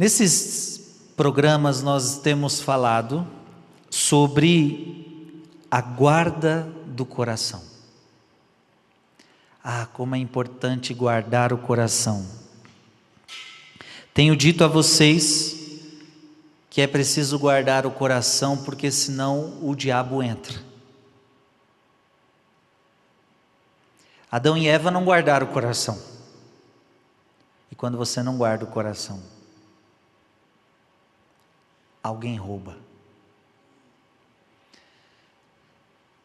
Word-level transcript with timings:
Nesses 0.00 1.12
programas 1.14 1.82
nós 1.82 2.16
temos 2.20 2.58
falado 2.58 3.28
sobre 3.90 5.36
a 5.70 5.82
guarda 5.82 6.62
do 6.86 7.04
coração. 7.04 7.62
Ah, 9.62 9.86
como 9.92 10.14
é 10.14 10.18
importante 10.18 10.94
guardar 10.94 11.52
o 11.52 11.58
coração. 11.58 12.26
Tenho 14.14 14.34
dito 14.34 14.64
a 14.64 14.68
vocês 14.68 15.54
que 16.70 16.80
é 16.80 16.86
preciso 16.86 17.38
guardar 17.38 17.84
o 17.84 17.90
coração, 17.90 18.56
porque 18.56 18.90
senão 18.90 19.58
o 19.60 19.74
diabo 19.74 20.22
entra. 20.22 20.58
Adão 24.32 24.56
e 24.56 24.66
Eva 24.66 24.90
não 24.90 25.04
guardaram 25.04 25.46
o 25.46 25.50
coração. 25.52 26.00
E 27.70 27.74
quando 27.74 27.98
você 27.98 28.22
não 28.22 28.38
guarda 28.38 28.64
o 28.64 28.68
coração, 28.68 29.20
alguém 32.02 32.36
rouba. 32.36 32.76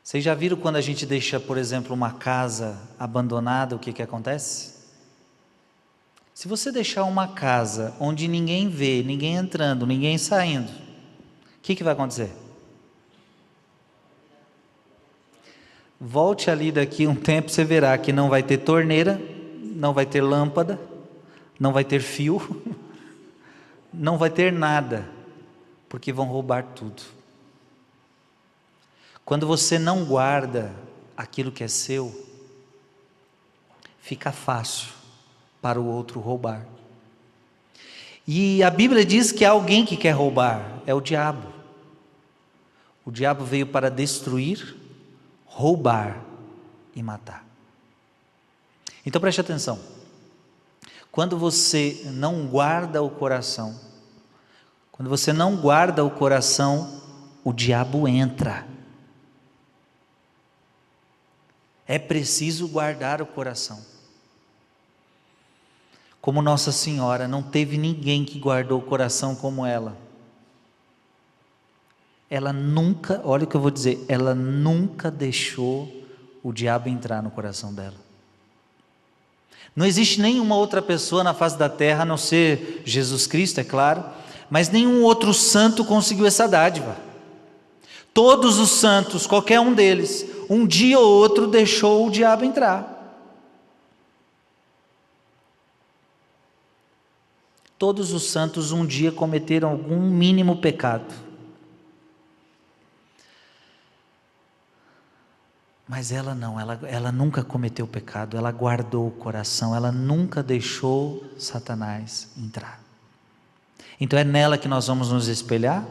Vocês 0.06 0.24
já 0.24 0.36
viram 0.36 0.56
quando 0.56 0.76
a 0.76 0.82
gente 0.82 1.04
deixa, 1.06 1.40
por 1.40 1.58
exemplo, 1.58 1.94
uma 1.94 2.12
casa 2.12 2.80
abandonada, 3.00 3.76
o 3.76 3.80
que, 3.80 3.92
que 3.92 4.04
acontece? 4.04 4.76
Se 6.32 6.48
você 6.48 6.72
deixar 6.72 7.06
uma 7.06 7.30
casa 7.30 7.96
onde 8.00 8.28
ninguém 8.28 8.70
vê, 8.70 9.02
ninguém 9.02 9.36
entrando, 9.36 9.88
ninguém 9.88 10.18
saindo, 10.18 10.70
o 10.70 11.62
que, 11.62 11.76
que 11.76 11.84
vai 11.84 11.94
acontecer? 11.94 12.30
Volte 16.00 16.52
ali 16.52 16.72
daqui 16.72 17.08
um 17.08 17.16
tempo, 17.16 17.50
você 17.50 17.64
verá 17.64 17.98
que 17.98 18.14
não 18.14 18.30
vai 18.30 18.44
ter 18.44 18.58
torneira, 18.60 19.20
não 19.64 19.92
vai 19.92 20.06
ter 20.06 20.22
lâmpada, 20.22 20.80
não 21.60 21.74
vai 21.74 21.84
ter 21.84 22.00
fio, 22.00 22.64
não 23.92 24.20
vai 24.20 24.30
ter 24.30 24.54
nada, 24.54 25.15
porque 25.96 26.12
vão 26.12 26.26
roubar 26.26 26.62
tudo. 26.76 27.04
Quando 29.24 29.48
você 29.48 29.80
não 29.80 30.04
guarda 30.04 30.76
aquilo 31.16 31.54
que 31.54 31.64
é 31.64 31.70
seu, 31.70 32.28
fica 34.02 34.30
fácil 34.30 34.90
para 35.62 35.80
o 35.80 35.86
outro 35.86 36.20
roubar. 36.20 36.66
E 38.28 38.62
a 38.62 38.70
Bíblia 38.70 39.06
diz 39.06 39.32
que 39.32 39.46
há 39.46 39.52
alguém 39.52 39.86
que 39.86 39.96
quer 39.96 40.12
roubar, 40.12 40.82
é 40.86 40.94
o 40.94 41.00
diabo. 41.00 41.48
O 43.06 43.10
diabo 43.10 43.46
veio 43.46 43.66
para 43.66 43.90
destruir, 43.90 44.76
roubar 45.46 46.22
e 46.94 47.02
matar. 47.02 47.48
Então 49.06 49.22
preste 49.22 49.40
atenção. 49.40 49.80
Quando 51.10 51.38
você 51.40 52.02
não 52.08 52.46
guarda 52.48 53.02
o 53.02 53.10
coração, 53.10 53.80
quando 54.96 55.10
você 55.10 55.34
não 55.34 55.58
guarda 55.58 56.06
o 56.06 56.10
coração, 56.10 57.02
o 57.44 57.52
diabo 57.52 58.08
entra. 58.08 58.66
É 61.86 62.00
preciso 62.00 62.66
guardar 62.70 63.22
o 63.22 63.26
coração. 63.26 63.86
Como 66.22 66.42
Nossa 66.42 66.72
Senhora, 66.72 67.28
não 67.28 67.44
teve 67.44 67.78
ninguém 67.78 68.24
que 68.24 68.40
guardou 68.40 68.80
o 68.80 68.86
coração 68.86 69.36
como 69.36 69.66
ela. 69.66 69.98
Ela 72.30 72.54
nunca, 72.54 73.20
olha 73.26 73.44
o 73.44 73.48
que 73.48 73.56
eu 73.56 73.62
vou 73.62 73.72
dizer, 73.72 74.06
ela 74.08 74.34
nunca 74.34 75.12
deixou 75.12 75.92
o 76.42 76.54
diabo 76.54 76.88
entrar 76.88 77.22
no 77.22 77.30
coração 77.30 77.74
dela. 77.74 77.98
Não 79.76 79.86
existe 79.86 80.22
nenhuma 80.22 80.56
outra 80.56 80.82
pessoa 80.82 81.22
na 81.22 81.34
face 81.34 81.58
da 81.58 81.68
terra, 81.68 82.04
a 82.04 82.06
não 82.06 82.16
ser 82.16 82.82
Jesus 82.86 83.28
Cristo, 83.28 83.60
é 83.60 83.64
claro, 83.66 84.06
mas 84.50 84.70
nenhum 84.70 85.04
outro 85.04 85.34
santo 85.34 85.84
conseguiu 85.84 86.26
essa 86.26 86.48
dádiva. 86.48 86.98
Todos 88.14 88.60
os 88.60 88.72
santos, 88.72 89.28
qualquer 89.28 89.60
um 89.60 89.74
deles, 89.74 90.26
um 90.50 90.66
dia 90.66 90.98
ou 91.00 91.06
outro 91.06 91.48
deixou 91.48 92.08
o 92.08 92.12
diabo 92.12 92.46
entrar. 92.46 92.94
Todos 97.78 98.14
os 98.14 98.24
santos 98.24 98.72
um 98.72 98.86
dia 98.86 99.12
cometeram 99.12 99.70
algum 99.70 100.00
mínimo 100.00 100.58
pecado. 100.62 101.14
Mas 105.88 106.12
ela 106.12 106.34
não, 106.34 106.60
ela, 106.60 106.80
ela 106.84 107.12
nunca 107.12 107.44
cometeu 107.44 107.86
pecado, 107.86 108.38
ela 108.38 108.52
guardou 108.52 109.08
o 109.08 109.12
coração, 109.12 109.76
ela 109.76 109.92
nunca 109.92 110.42
deixou 110.42 111.24
Satanás 111.38 112.30
entrar. 112.38 112.85
Então 114.00 114.20
é 114.20 114.24
nela 114.24 114.58
que 114.58 114.68
nós 114.68 114.88
vamos 114.88 115.12
nos 115.12 115.28
espelhar? 115.28 115.86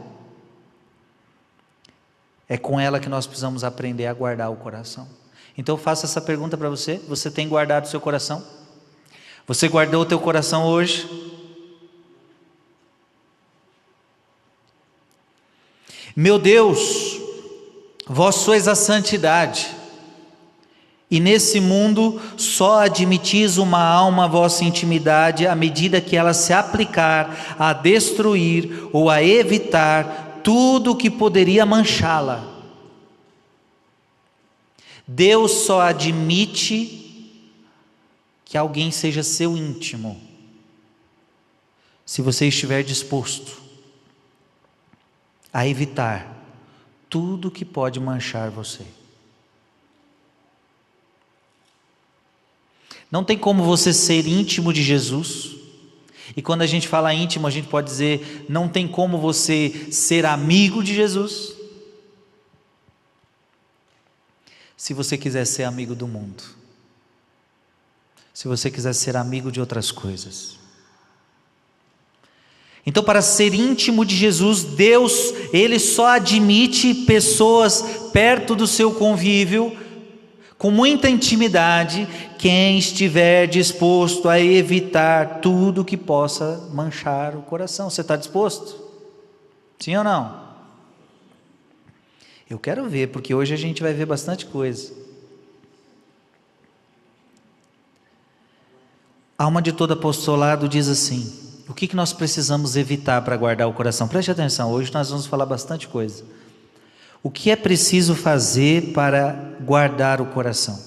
É 2.48 2.59
com 2.59 2.78
ela 2.78 3.00
que 3.00 3.09
nós 3.09 3.26
precisamos 3.26 3.65
aprender 3.65 4.06
a 4.06 4.12
guardar 4.12 4.50
o 4.50 4.56
coração. 4.56 5.09
Então 5.56 5.75
eu 5.75 5.78
faço 5.78 6.04
essa 6.04 6.20
pergunta 6.20 6.56
para 6.56 6.69
você: 6.69 7.00
você 7.09 7.31
tem 7.31 7.48
guardado 7.48 7.84
o 7.84 7.88
seu 7.88 8.00
coração? 8.00 8.44
Você 9.47 9.69
guardou 9.69 10.03
o 10.03 10.06
teu 10.06 10.20
coração 10.20 10.66
hoje? 10.66 11.25
Meu 16.16 16.38
Deus, 16.38 17.21
vós 18.06 18.36
sois 18.36 18.69
a 18.69 18.75
santidade, 18.75 19.69
e 21.14 21.20
nesse 21.20 21.60
mundo 21.60 22.20
só 22.36 22.80
admitis 22.80 23.56
uma 23.56 23.78
alma 23.80 24.25
a 24.25 24.26
vossa 24.26 24.64
intimidade 24.64 25.47
à 25.47 25.54
medida 25.54 26.00
que 26.00 26.16
ela 26.16 26.34
se 26.34 26.52
aplicar 26.52 27.54
a 27.56 27.72
destruir 27.72 28.88
ou 28.92 29.08
a 29.08 29.22
evitar 29.22 30.41
tudo 30.42 30.91
o 30.91 30.97
que 30.97 31.08
poderia 31.08 31.64
manchá-la. 31.64 32.42
Deus 35.06 35.53
só 35.53 35.82
admite 35.82 37.30
que 38.44 38.58
alguém 38.58 38.91
seja 38.91 39.22
seu 39.22 39.56
íntimo, 39.56 40.20
se 42.04 42.22
você 42.22 42.48
estiver 42.48 42.82
disposto 42.82 43.62
a 45.53 45.64
evitar 45.64 46.44
tudo 47.08 47.53
que 47.53 47.64
pode 47.64 48.00
manchar 48.00 48.50
você. 48.50 48.84
Não 53.14 53.22
tem 53.22 53.38
como 53.38 53.62
você 53.62 53.92
ser 53.92 54.26
íntimo 54.26 54.72
de 54.72 54.82
Jesus 54.82 55.54
e 56.36 56.42
quando 56.42 56.62
a 56.62 56.66
gente 56.66 56.88
fala 56.88 57.14
íntimo, 57.14 57.47
a 57.47 57.50
gente 57.50 57.69
pode 57.69 57.88
dizer: 57.88 58.44
não 58.48 58.69
tem 58.69 58.88
como 58.88 59.19
você 59.19 59.88
ser 59.91 60.26
amigo 60.26 60.82
de 60.82 60.94
Jesus. 60.94 61.54
Se 64.76 64.92
você 64.92 65.16
quiser 65.16 65.47
ser 65.47 65.62
amigo 65.62 65.94
do 65.94 66.06
mundo, 66.08 66.42
se 68.32 68.48
você 68.48 68.70
quiser 68.70 68.92
ser 68.92 69.16
amigo 69.16 69.50
de 69.50 69.60
outras 69.60 69.91
coisas. 69.92 70.58
Então, 72.86 73.03
para 73.03 73.22
ser 73.22 73.54
íntimo 73.54 74.04
de 74.04 74.14
Jesus, 74.14 74.62
Deus, 74.62 75.32
Ele 75.54 75.78
só 75.78 76.08
admite 76.08 76.92
pessoas 77.06 78.10
perto 78.12 78.54
do 78.54 78.66
seu 78.66 78.92
convívio 78.92 79.84
com 80.64 80.70
muita 80.70 81.10
intimidade, 81.10 82.08
quem 82.38 82.78
estiver 82.78 83.47
disposto 83.47 84.30
a 84.30 84.41
evitar 84.41 85.41
tudo 85.42 85.84
que 85.84 85.94
possa 85.94 86.70
manchar 86.72 87.36
o 87.36 87.42
coração. 87.42 87.91
Você 87.91 88.00
está 88.00 88.16
disposto? 88.16 88.74
Sim 89.78 89.94
ou 89.97 90.03
não? 90.03 90.42
Eu 92.48 92.58
quero 92.58 92.88
ver, 92.88 93.08
porque 93.08 93.34
hoje 93.34 93.53
a 93.53 93.58
gente 93.58 93.82
vai 93.82 93.92
ver 93.92 94.06
bastante 94.06 94.47
coisa. 94.47 94.91
A 99.36 99.44
alma 99.44 99.60
de 99.60 99.70
todo 99.70 99.92
apostolado 99.92 100.66
diz 100.66 100.88
assim: 100.88 101.30
o 101.69 101.74
que, 101.74 101.86
que 101.86 101.94
nós 101.94 102.14
precisamos 102.14 102.74
evitar 102.74 103.20
para 103.20 103.36
guardar 103.36 103.68
o 103.68 103.74
coração? 103.74 104.09
Preste 104.09 104.30
atenção, 104.30 104.72
hoje 104.72 104.91
nós 104.94 105.10
vamos 105.10 105.27
falar 105.27 105.44
bastante 105.44 105.86
coisa. 105.86 106.24
O 107.24 107.30
que 107.30 107.50
é 107.50 107.56
preciso 107.56 108.15
fazer 108.15 108.92
para 108.92 109.32
guardar 109.62 110.21
o 110.21 110.26
coração? 110.26 110.78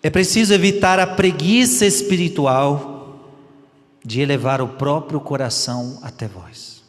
É 0.00 0.08
preciso 0.08 0.54
evitar 0.54 1.00
a 1.00 1.06
preguiça 1.06 1.84
espiritual 1.84 3.28
de 4.04 4.20
elevar 4.20 4.62
o 4.62 4.68
próprio 4.68 5.20
coração 5.20 5.98
até 6.00 6.28
vós. 6.28 6.84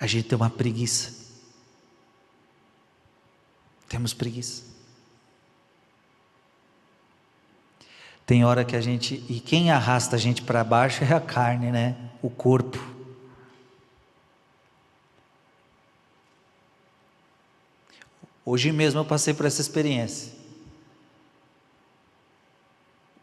A 0.00 0.06
gente 0.06 0.28
tem 0.28 0.36
uma 0.36 0.50
preguiça. 0.50 1.14
Temos 3.90 4.14
preguiça. 4.14 4.65
Tem 8.26 8.44
hora 8.44 8.64
que 8.64 8.74
a 8.74 8.80
gente. 8.80 9.24
E 9.28 9.38
quem 9.38 9.70
arrasta 9.70 10.16
a 10.16 10.18
gente 10.18 10.42
para 10.42 10.64
baixo 10.64 11.04
é 11.04 11.12
a 11.14 11.20
carne, 11.20 11.70
né? 11.70 11.96
O 12.20 12.28
corpo. 12.28 12.76
Hoje 18.44 18.72
mesmo 18.72 19.00
eu 19.00 19.04
passei 19.04 19.32
por 19.32 19.46
essa 19.46 19.60
experiência. 19.60 20.32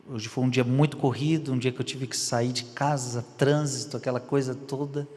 Hoje 0.10 0.28
foi 0.30 0.44
um 0.44 0.50
dia 0.50 0.64
muito 0.64 0.98
corrido, 0.98 1.54
um 1.54 1.58
dia 1.58 1.72
que 1.72 1.80
eu 1.80 1.86
tive 1.86 2.08
que 2.08 2.16
sair 2.16 2.52
de 2.52 2.66
casa, 2.66 3.26
trânsito, 3.38 3.98
aquela 3.98 4.20
coisa 4.20 4.56
toda. 4.56 5.08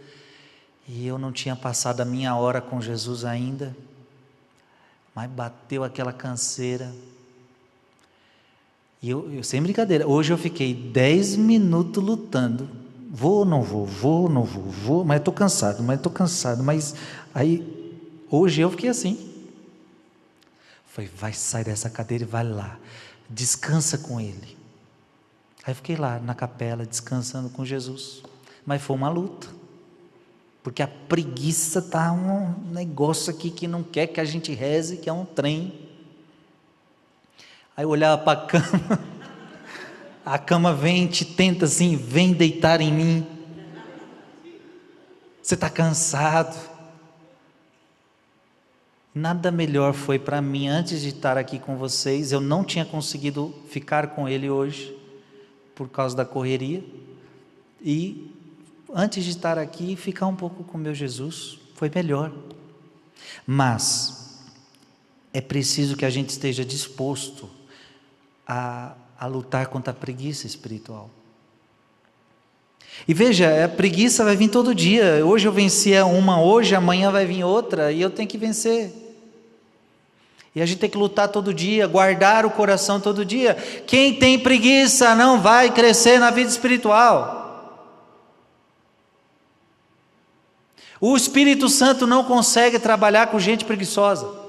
E 0.89 1.07
eu 1.07 1.19
não 1.19 1.33
tinha 1.33 1.57
passado 1.57 2.01
a 2.01 2.05
minha 2.05 2.35
hora 2.37 2.61
com 2.61 2.81
Jesus 2.81 3.25
ainda. 3.25 3.77
Mas 5.15 5.31
bateu 5.31 5.83
aquela 5.83 6.13
canseira. 6.13 6.93
E 9.03 9.11
eu, 9.11 9.33
eu, 9.33 9.43
sem 9.45 9.63
brincadeira, 9.63 10.07
hoje 10.07 10.33
eu 10.33 10.39
fiquei 10.39 10.75
10 10.75 11.37
minutos 11.37 12.03
lutando. 12.03 12.69
Vou 13.11 13.39
ou 13.39 13.45
não 13.45 13.63
vou, 13.63 13.87
vou 13.87 14.23
ou 14.23 14.29
não 14.29 14.43
vou, 14.43 14.65
vou, 14.65 15.05
mas 15.05 15.19
estou 15.19 15.33
cansado, 15.33 15.83
mas 15.83 15.97
estou 15.97 16.13
cansado. 16.13 16.63
Mas 16.63 16.95
aí, 17.35 17.97
hoje 18.31 18.61
eu 18.61 18.71
fiquei 18.71 18.91
assim. 18.91 19.33
Falei, 20.87 21.11
vai 21.17 21.33
sair 21.33 21.65
dessa 21.65 21.91
cadeira 21.91 22.25
e 22.25 22.27
vai 22.27 22.43
lá, 22.43 22.79
descansa 23.29 23.99
com 23.99 24.21
Ele. 24.21 24.57
Aí 25.67 25.75
fiquei 25.75 25.97
lá 25.97 26.19
na 26.19 26.35
capela, 26.35 26.87
descansando 26.87 27.51
com 27.51 27.65
Jesus. 27.65 28.23
Mas 28.65 28.83
foi 28.83 28.97
uma 28.97 29.09
luta. 29.09 29.49
Porque 30.63 30.83
a 30.83 30.89
preguiça 30.89 31.81
está 31.81 32.13
um 32.13 32.73
negócio 32.73 33.33
aqui 33.33 33.51
que 33.51 33.69
não 33.69 33.83
quer 33.83 34.09
que 34.09 34.21
a 34.21 34.25
gente 34.25 34.53
reze, 34.53 34.97
que 34.97 35.09
é 35.09 35.13
um 35.13 35.25
trem. 35.25 35.86
Aí 37.77 37.85
eu 37.85 37.91
olhava 37.91 38.23
para 38.23 38.41
a 38.41 38.47
cama, 38.47 39.01
a 40.25 40.39
cama 40.39 40.73
vem, 40.73 41.07
te 41.07 41.27
tenta 41.27 41.67
assim, 41.67 41.95
vem 41.95 42.33
deitar 42.33 42.81
em 42.81 42.91
mim. 42.91 43.27
Você 45.43 45.55
está 45.55 45.69
cansado. 45.69 46.57
Nada 49.15 49.51
melhor 49.51 49.93
foi 49.93 50.19
para 50.19 50.41
mim 50.41 50.69
antes 50.69 51.03
de 51.03 51.09
estar 51.09 51.37
aqui 51.37 51.59
com 51.59 51.77
vocês. 51.77 52.33
Eu 52.33 52.41
não 52.41 52.65
tinha 52.65 52.85
conseguido 52.85 53.55
ficar 53.69 54.09
com 54.09 54.27
ele 54.27 54.49
hoje 54.49 54.97
por 55.75 55.89
causa 55.91 56.17
da 56.17 56.25
correria. 56.25 56.83
E 57.83 58.31
antes 58.93 59.23
de 59.23 59.31
estar 59.31 59.59
aqui, 59.59 59.97
ficar 59.97 60.27
um 60.27 60.35
pouco 60.35 60.65
com 60.65 60.79
meu 60.79 60.95
Jesus 60.95 61.59
foi 61.75 61.91
melhor. 61.95 62.33
Mas 63.47 64.41
é 65.33 65.43
preciso 65.43 65.95
que 65.95 66.07
a 66.07 66.11
gente 66.11 66.31
esteja 66.31 66.65
disposto 66.65 67.51
a, 68.47 68.93
a 69.19 69.27
lutar 69.27 69.67
contra 69.67 69.93
a 69.93 69.95
preguiça 69.95 70.47
espiritual. 70.47 71.11
E 73.07 73.13
veja, 73.13 73.65
a 73.65 73.69
preguiça 73.69 74.25
vai 74.25 74.37
vir 74.37 74.49
todo 74.49 74.75
dia. 74.75 75.25
Hoje 75.25 75.47
eu 75.47 75.53
venci 75.53 75.93
uma, 76.01 76.41
hoje, 76.41 76.75
amanhã 76.75 77.11
vai 77.11 77.27
vir 77.27 77.45
outra, 77.45 77.93
e 77.93 78.01
eu 78.01 78.11
tenho 78.11 78.29
que 78.29 78.39
vencer. 78.39 78.93
E 80.55 80.63
a 80.63 80.65
gente 80.65 80.79
tem 80.79 80.89
que 80.89 80.97
lutar 80.97 81.29
todo 81.29 81.53
dia, 81.53 81.87
guardar 81.87 82.47
o 82.47 82.51
coração 82.51 82.99
todo 82.99 83.27
dia. 83.27 83.55
Quem 83.87 84.15
tem 84.15 84.39
preguiça 84.39 85.15
não 85.15 85.41
vai 85.41 85.71
crescer 85.71 86.19
na 86.19 86.31
vida 86.31 86.49
espiritual. 86.49 87.45
O 90.99 91.15
Espírito 91.15 91.69
Santo 91.69 92.07
não 92.07 92.25
consegue 92.25 92.79
trabalhar 92.79 93.27
com 93.27 93.39
gente 93.39 93.67
preguiçosa. 93.67 94.46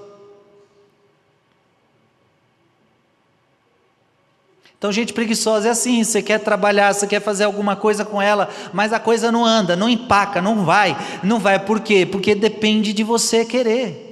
Então, 4.78 4.92
gente 4.92 5.12
preguiçosa 5.12 5.68
é 5.68 5.72
assim: 5.72 6.04
você 6.04 6.22
quer 6.22 6.40
trabalhar, 6.40 6.94
você 6.94 7.08
quer 7.08 7.22
fazer 7.22 7.46
alguma 7.46 7.76
coisa 7.76 8.06
com 8.06 8.22
ela, 8.22 8.50
mas 8.72 8.94
a 8.94 9.00
coisa 9.00 9.32
não 9.32 9.44
anda, 9.44 9.76
não 9.76 9.90
empaca, 9.90 10.42
não 10.42 10.64
vai. 10.64 10.96
Não 11.24 11.40
vai, 11.40 11.60
por 11.60 11.80
quê? 11.80 12.06
Porque 12.06 12.36
depende 12.36 12.94
de 12.94 13.04
você 13.04 13.44
querer. 13.44 14.06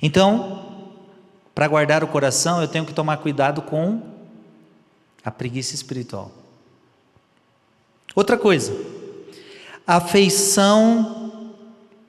Então, 0.00 0.64
para 1.54 1.68
guardar 1.68 2.02
o 2.02 2.08
coração, 2.08 2.62
eu 2.62 2.68
tenho 2.68 2.86
que 2.86 2.94
tomar 2.94 3.18
cuidado 3.18 3.60
com 3.60 4.00
a 5.22 5.30
preguiça 5.30 5.74
espiritual. 5.74 6.32
Outra 8.14 8.38
coisa, 8.38 8.74
afeição 9.86 11.52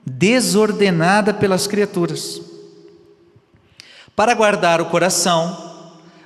desordenada 0.06 1.34
pelas 1.34 1.66
criaturas. 1.66 2.51
Para 4.14 4.34
guardar 4.34 4.80
o 4.80 4.86
coração, 4.86 5.72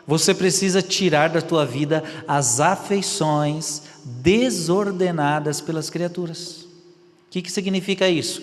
você 0.06 0.35
precisa 0.35 0.83
tirar 0.83 1.29
da 1.31 1.41
tua 1.41 1.65
vida 1.65 2.03
as 2.27 2.61
afeições 2.61 3.83
desordenadas 4.05 5.61
pelas 5.61 5.91
criaturas. 5.91 6.62
O 6.62 7.31
que, 7.31 7.43
que 7.43 7.50
significa 7.50 8.09
isso? 8.09 8.43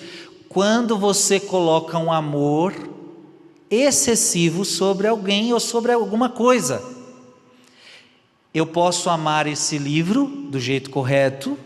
Quando 0.50 0.98
você 0.98 1.40
coloca 1.40 1.98
um 1.98 2.12
amor 2.12 2.74
excessivo 3.74 4.64
sobre 4.64 5.08
alguém 5.08 5.52
ou 5.52 5.60
sobre 5.60 5.92
alguma 5.92 6.30
coisa. 6.30 6.84
Eu 8.54 8.68
posso 8.68 9.10
amar 9.10 9.48
esse 9.48 9.80
livro 9.80 10.28
do 10.28 10.60
jeito 10.60 10.92
correto, 10.92 11.58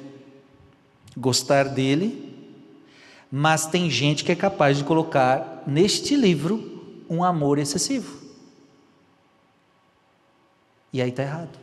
gostar 1.17 1.65
dele, 1.65 2.33
mas 3.29 3.65
tem 3.65 3.89
gente 3.89 4.23
que 4.23 4.31
é 4.31 4.35
capaz 4.35 4.77
de 4.77 4.85
colocar 4.85 5.63
neste 5.67 6.15
livro 6.15 6.76
um 7.09 7.23
amor 7.23 7.57
excessivo. 7.57 8.27
E 10.91 11.01
aí 11.01 11.09
está 11.09 11.23
errado. 11.23 11.57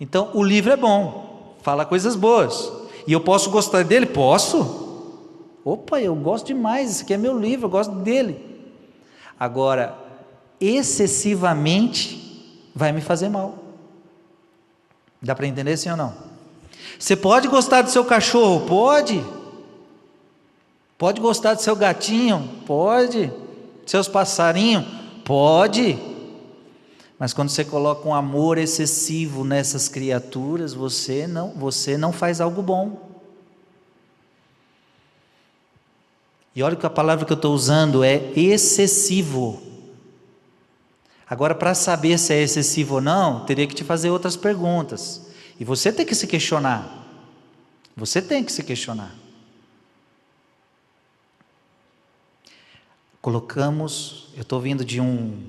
Então, 0.00 0.30
o 0.34 0.42
livro 0.42 0.72
é 0.72 0.76
bom, 0.76 1.56
fala 1.62 1.84
coisas 1.84 2.16
boas. 2.16 2.72
E 3.06 3.12
eu 3.12 3.20
posso 3.20 3.50
gostar 3.50 3.84
dele? 3.84 4.06
Posso. 4.06 4.82
Opa, 5.64 6.00
eu 6.00 6.14
gosto 6.14 6.46
demais, 6.46 6.90
esse 6.90 7.02
aqui 7.04 7.14
é 7.14 7.16
meu 7.16 7.38
livro, 7.38 7.66
eu 7.66 7.70
gosto 7.70 7.94
dele. 7.94 8.54
Agora, 9.38 9.96
excessivamente 10.60 12.68
vai 12.74 12.92
me 12.92 13.00
fazer 13.00 13.28
mal. 13.28 13.58
Dá 15.22 15.34
para 15.34 15.46
entender 15.46 15.76
sim 15.76 15.90
ou 15.90 15.96
não? 15.96 16.14
Você 16.98 17.16
pode 17.16 17.48
gostar 17.48 17.82
do 17.82 17.90
seu 17.90 18.04
cachorro? 18.04 18.66
Pode. 18.66 19.24
Pode 20.98 21.20
gostar 21.20 21.54
do 21.54 21.62
seu 21.62 21.74
gatinho? 21.74 22.62
Pode. 22.66 23.32
Seus 23.86 24.08
passarinhos? 24.08 24.84
Pode. 25.24 25.98
Mas 27.18 27.32
quando 27.32 27.48
você 27.48 27.64
coloca 27.64 28.08
um 28.08 28.14
amor 28.14 28.58
excessivo 28.58 29.44
nessas 29.44 29.88
criaturas, 29.88 30.74
você 30.74 31.26
não, 31.26 31.50
você 31.50 31.96
não 31.96 32.12
faz 32.12 32.40
algo 32.40 32.60
bom. 32.60 33.14
E 36.54 36.62
olha 36.62 36.76
que 36.76 36.86
a 36.86 36.90
palavra 36.90 37.24
que 37.24 37.32
eu 37.32 37.36
estou 37.36 37.54
usando 37.54 38.04
é 38.04 38.30
excessivo. 38.36 39.62
Agora, 41.28 41.54
para 41.54 41.74
saber 41.74 42.18
se 42.18 42.32
é 42.32 42.42
excessivo 42.42 42.96
ou 42.96 43.00
não, 43.00 43.44
teria 43.44 43.66
que 43.66 43.74
te 43.74 43.82
fazer 43.82 44.10
outras 44.10 44.36
perguntas. 44.36 45.22
E 45.58 45.64
você 45.64 45.92
tem 45.92 46.04
que 46.06 46.14
se 46.14 46.26
questionar. 46.26 47.02
Você 47.96 48.20
tem 48.20 48.44
que 48.44 48.52
se 48.52 48.62
questionar. 48.62 49.23
Colocamos, 53.24 54.26
eu 54.34 54.42
estou 54.42 54.60
vindo 54.60 54.84
de 54.84 55.00
um, 55.00 55.42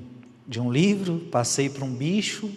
de 0.48 0.62
um 0.62 0.72
livro, 0.72 1.20
passei 1.29 1.70
para 1.70 1.84
um 1.84 1.94
bicho, 1.94 2.50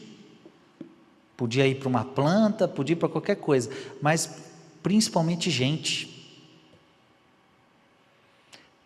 podia 1.36 1.66
ir 1.66 1.80
para 1.80 1.88
uma 1.88 2.04
planta, 2.04 2.68
podia 2.68 2.92
ir 2.92 2.96
para 2.96 3.08
qualquer 3.08 3.34
coisa, 3.34 3.68
mas 4.00 4.44
principalmente 4.80 5.50
gente. 5.50 6.38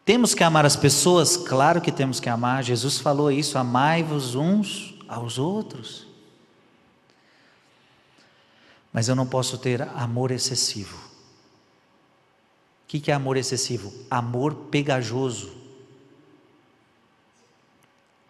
Temos 0.06 0.34
que 0.34 0.42
amar 0.42 0.64
as 0.64 0.74
pessoas? 0.74 1.36
Claro 1.36 1.82
que 1.82 1.92
temos 1.92 2.18
que 2.18 2.30
amar. 2.30 2.64
Jesus 2.64 2.98
falou 2.98 3.30
isso: 3.30 3.58
amai-vos 3.58 4.34
uns 4.34 4.94
aos 5.06 5.36
outros. 5.36 6.06
Mas 8.90 9.06
eu 9.06 9.14
não 9.14 9.26
posso 9.26 9.58
ter 9.58 9.82
amor 9.82 10.30
excessivo. 10.30 10.96
O 10.96 12.86
que 12.86 13.10
é 13.10 13.14
amor 13.14 13.36
excessivo? 13.36 13.92
Amor 14.10 14.54
pegajoso. 14.70 15.60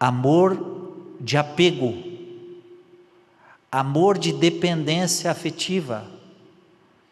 Amor 0.03 1.15
de 1.21 1.37
apego. 1.37 1.95
Amor 3.71 4.17
de 4.17 4.33
dependência 4.33 5.31
afetiva. 5.31 6.05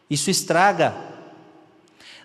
Isso 0.09 0.29
estraga. 0.29 0.93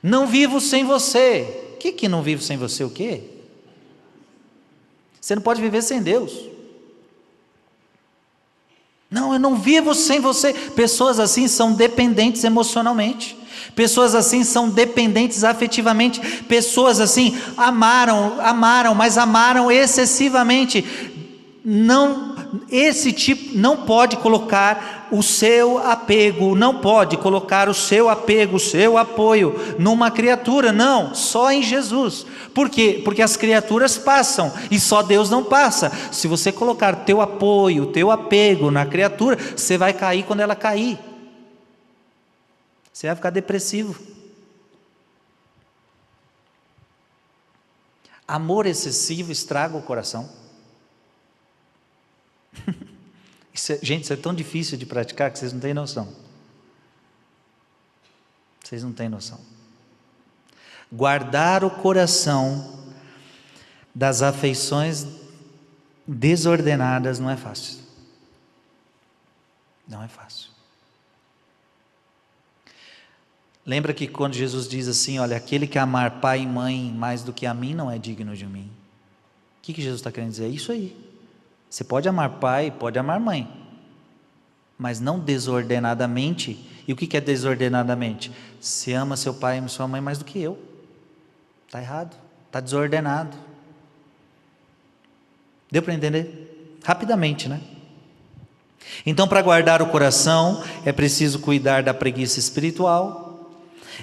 Não 0.03 0.27
vivo 0.27 0.61
sem 0.61 0.83
você 0.83 1.77
que 1.79 1.93
que 1.93 2.09
não 2.09 2.21
vive 2.21 2.43
sem 2.43 2.57
você 2.57 2.83
o 2.83 2.91
quê? 2.91 3.23
Você 5.21 5.37
não 5.37 5.43
pode 5.43 5.61
viver 5.61 5.83
sem 5.83 6.03
Deus. 6.03 6.33
Não, 9.09 9.35
eu 9.35 9.39
não 9.39 9.55
vivo 9.55 9.95
sem 9.95 10.19
você. 10.19 10.53
Pessoas 10.53 11.21
assim 11.21 11.47
são 11.47 11.75
dependentes 11.75 12.43
emocionalmente. 12.43 13.39
Pessoas 13.75 14.15
assim 14.15 14.45
são 14.45 14.69
dependentes 14.69 15.45
afetivamente. 15.45 16.21
Pessoas 16.45 17.01
assim 17.01 17.37
amaram, 17.57 18.41
amaram, 18.41 18.95
mas 18.95 19.19
amaram 19.19 19.71
excessivamente. 19.71 20.85
Não, 21.65 22.37
esse 22.71 23.13
tipo 23.13 23.57
não 23.59 23.79
pode 23.79 24.17
colocar 24.19 25.09
o 25.11 25.23
seu 25.23 25.79
apego, 25.79 26.55
não 26.55 26.77
pode 26.77 27.17
colocar 27.17 27.69
o 27.69 27.75
seu 27.75 28.09
apego, 28.09 28.57
o 28.57 28.61
seu 28.61 28.99
apoio 28.99 29.77
numa 29.79 30.11
criatura, 30.11 30.73
não, 30.73 31.15
só 31.15 31.51
em 31.51 31.63
Jesus. 31.63 32.27
Por 32.55 32.69
quê? 32.69 33.01
Porque 33.05 33.23
as 33.23 33.37
criaturas 33.37 33.99
passam 33.99 34.53
e 34.71 34.79
só 34.79 35.03
Deus 35.03 35.31
não 35.31 35.45
passa. 35.45 35.93
Se 36.11 36.27
você 36.27 36.51
colocar 36.51 37.05
teu 37.05 37.21
apoio, 37.21 37.87
teu 37.87 38.11
apego 38.11 38.71
na 38.71 38.87
criatura, 38.87 39.39
você 39.57 39.77
vai 39.77 39.93
cair 39.93 40.25
quando 40.25 40.41
ela 40.41 40.55
cair. 40.55 40.99
Você 42.97 43.09
vai 43.09 43.17
ficar 43.17 43.29
depressivo. 43.29 43.95
Amor 48.27 48.65
excessivo 48.65 49.31
estraga 49.31 49.77
o 49.77 49.83
coração. 49.83 50.33
Isso 53.53 53.73
é, 53.73 53.79
gente, 53.83 54.05
isso 54.05 54.15
é 54.15 54.17
tão 54.17 54.35
difícil 54.35 54.79
de 54.79 54.87
praticar 54.87 55.31
que 55.31 55.39
vocês 55.39 55.53
não 55.53 55.61
têm 55.61 55.75
noção. 55.75 56.11
Vocês 58.65 58.83
não 58.83 58.95
têm 58.95 59.11
noção. 59.11 59.41
Guardar 60.91 61.65
o 61.65 61.71
coração 61.71 62.83
das 63.95 64.23
afeições 64.23 65.07
desordenadas 66.07 67.19
não 67.19 67.29
é 67.29 67.37
fácil. 67.37 67.79
Não 69.87 70.03
é 70.03 70.09
fácil. 70.09 70.56
Lembra 73.67 73.93
que 73.93 74.07
quando 74.07 74.35
Jesus 74.35 74.69
diz 74.69 74.87
assim: 74.87 75.19
Olha, 75.19 75.37
aquele 75.37 75.67
que 75.67 75.79
amar 75.79 76.21
pai 76.21 76.43
e 76.43 76.47
mãe 76.47 76.95
mais 76.97 77.23
do 77.25 77.33
que 77.33 77.45
a 77.45 77.53
mim 77.53 77.75
não 77.75 77.91
é 77.91 77.99
digno 77.99 78.37
de 78.37 78.47
mim. 78.47 78.71
O 79.59 79.63
que, 79.63 79.73
que 79.75 79.83
Jesus 79.83 80.01
está 80.01 80.13
querendo 80.13 80.31
dizer? 80.31 80.45
É 80.45 80.49
isso 80.49 80.71
aí. 80.71 80.97
Você 81.69 81.83
pode 81.83 82.09
amar 82.09 82.39
pai, 82.39 82.71
pode 82.71 82.97
amar 82.97 83.19
mãe, 83.19 83.51
mas 84.79 85.01
não 85.01 85.19
desordenadamente. 85.19 86.73
E 86.87 86.93
o 86.93 86.97
que 86.97 87.17
é 87.17 87.21
desordenadamente? 87.21 88.31
Você 88.61 88.93
ama 88.93 89.17
seu 89.17 89.35
pai 89.35 89.59
e 89.59 89.69
sua 89.69 89.89
mãe 89.89 90.01
mais 90.01 90.19
do 90.19 90.25
que 90.25 90.41
eu. 90.41 90.57
Está 91.67 91.83
errado, 91.83 92.17
está 92.47 92.61
desordenado. 92.61 93.37
Deu 95.69 95.83
para 95.83 95.93
entender? 95.93 96.79
Rapidamente, 96.85 97.49
né? 97.49 97.61
Então, 99.05 99.27
para 99.27 99.43
guardar 99.43 99.83
o 99.83 99.89
coração, 99.89 100.63
é 100.85 100.93
preciso 100.93 101.41
cuidar 101.41 101.83
da 101.83 101.93
preguiça 101.93 102.39
espiritual, 102.39 103.26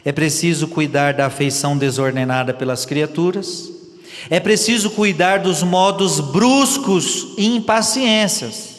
é 0.04 0.12
preciso 0.12 0.68
cuidar 0.68 1.14
da 1.14 1.28
afeição 1.28 1.78
desordenada 1.78 2.54
pelas 2.54 2.86
criaturas, 2.86 3.72
é 4.30 4.40
preciso 4.40 4.92
cuidar 4.92 5.40
dos 5.40 5.62
modos 5.64 6.20
bruscos 6.20 7.34
e 7.38 7.46
impaciências. 7.46 8.74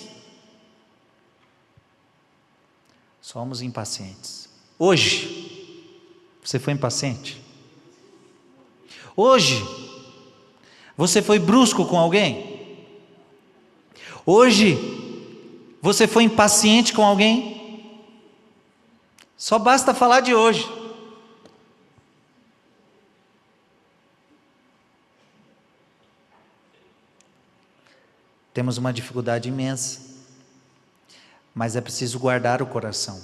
Somos 3.20 3.62
impacientes. 3.62 4.48
Hoje, 4.78 5.80
você 6.42 6.58
foi 6.58 6.72
impaciente? 6.72 7.40
Hoje, 9.16 9.62
você 10.96 11.20
foi 11.20 11.38
brusco 11.38 11.84
com 11.86 11.98
alguém? 11.98 12.54
Hoje, 14.26 14.78
você 15.82 16.06
foi 16.06 16.22
impaciente 16.24 16.92
com 16.92 17.04
alguém? 17.04 17.54
Só 19.36 19.58
basta 19.58 19.92
falar 19.92 20.20
de 20.20 20.34
hoje. 20.34 20.66
Temos 28.54 28.78
uma 28.78 28.92
dificuldade 28.92 29.48
imensa, 29.48 30.00
mas 31.52 31.74
é 31.74 31.80
preciso 31.80 32.20
guardar 32.20 32.62
o 32.62 32.66
coração 32.66 33.20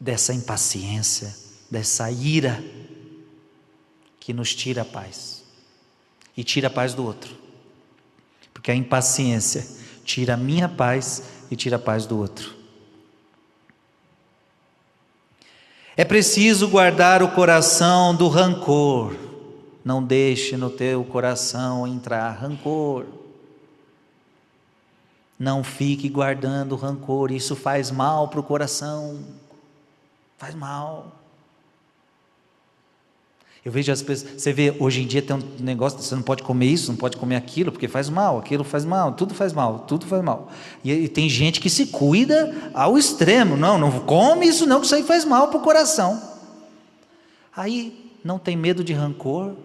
dessa 0.00 0.32
impaciência, 0.32 1.36
dessa 1.70 2.10
ira 2.10 2.64
que 4.18 4.32
nos 4.32 4.54
tira 4.54 4.82
a 4.82 4.84
paz 4.84 5.44
e 6.34 6.42
tira 6.42 6.68
a 6.68 6.70
paz 6.70 6.94
do 6.94 7.04
outro, 7.04 7.36
porque 8.52 8.70
a 8.70 8.74
impaciência 8.74 9.66
tira 10.02 10.34
a 10.34 10.36
minha 10.36 10.68
paz 10.68 11.22
e 11.50 11.56
tira 11.56 11.76
a 11.76 11.78
paz 11.78 12.06
do 12.06 12.18
outro. 12.18 12.56
É 15.94 16.04
preciso 16.04 16.68
guardar 16.68 17.22
o 17.22 17.28
coração 17.32 18.14
do 18.14 18.28
rancor. 18.28 19.14
Não 19.84 20.02
deixe 20.02 20.56
no 20.56 20.68
teu 20.68 21.04
coração 21.04 21.86
entrar 21.86 22.30
rancor. 22.32 23.25
Não 25.38 25.62
fique 25.62 26.08
guardando 26.08 26.76
rancor, 26.76 27.30
isso 27.30 27.54
faz 27.54 27.90
mal 27.90 28.28
para 28.28 28.40
o 28.40 28.42
coração. 28.42 29.20
Faz 30.38 30.54
mal. 30.54 31.12
Eu 33.66 33.72
vejo 33.72 33.90
as 33.90 34.00
pessoas, 34.00 34.40
você 34.40 34.52
vê, 34.52 34.76
hoje 34.78 35.02
em 35.02 35.06
dia 35.08 35.20
tem 35.20 35.34
um 35.34 35.42
negócio, 35.58 35.98
você 35.98 36.14
não 36.14 36.22
pode 36.22 36.40
comer 36.44 36.66
isso, 36.66 36.92
não 36.92 36.96
pode 36.96 37.16
comer 37.16 37.34
aquilo, 37.34 37.72
porque 37.72 37.88
faz 37.88 38.08
mal, 38.08 38.38
aquilo 38.38 38.62
faz 38.62 38.84
mal, 38.84 39.12
tudo 39.14 39.34
faz 39.34 39.52
mal, 39.52 39.80
tudo 39.80 40.06
faz 40.06 40.22
mal. 40.22 40.52
E, 40.84 40.92
e 40.92 41.08
tem 41.08 41.28
gente 41.28 41.60
que 41.60 41.68
se 41.68 41.86
cuida 41.86 42.70
ao 42.72 42.96
extremo, 42.96 43.56
não, 43.56 43.76
não 43.76 43.90
come 44.00 44.46
isso 44.46 44.66
não, 44.66 44.78
que 44.78 44.86
isso 44.86 44.94
aí 44.94 45.02
faz 45.02 45.24
mal 45.24 45.48
para 45.48 45.58
o 45.58 45.62
coração. 45.62 46.22
Aí 47.56 48.12
não 48.22 48.38
tem 48.38 48.56
medo 48.56 48.84
de 48.84 48.92
rancor, 48.92 49.56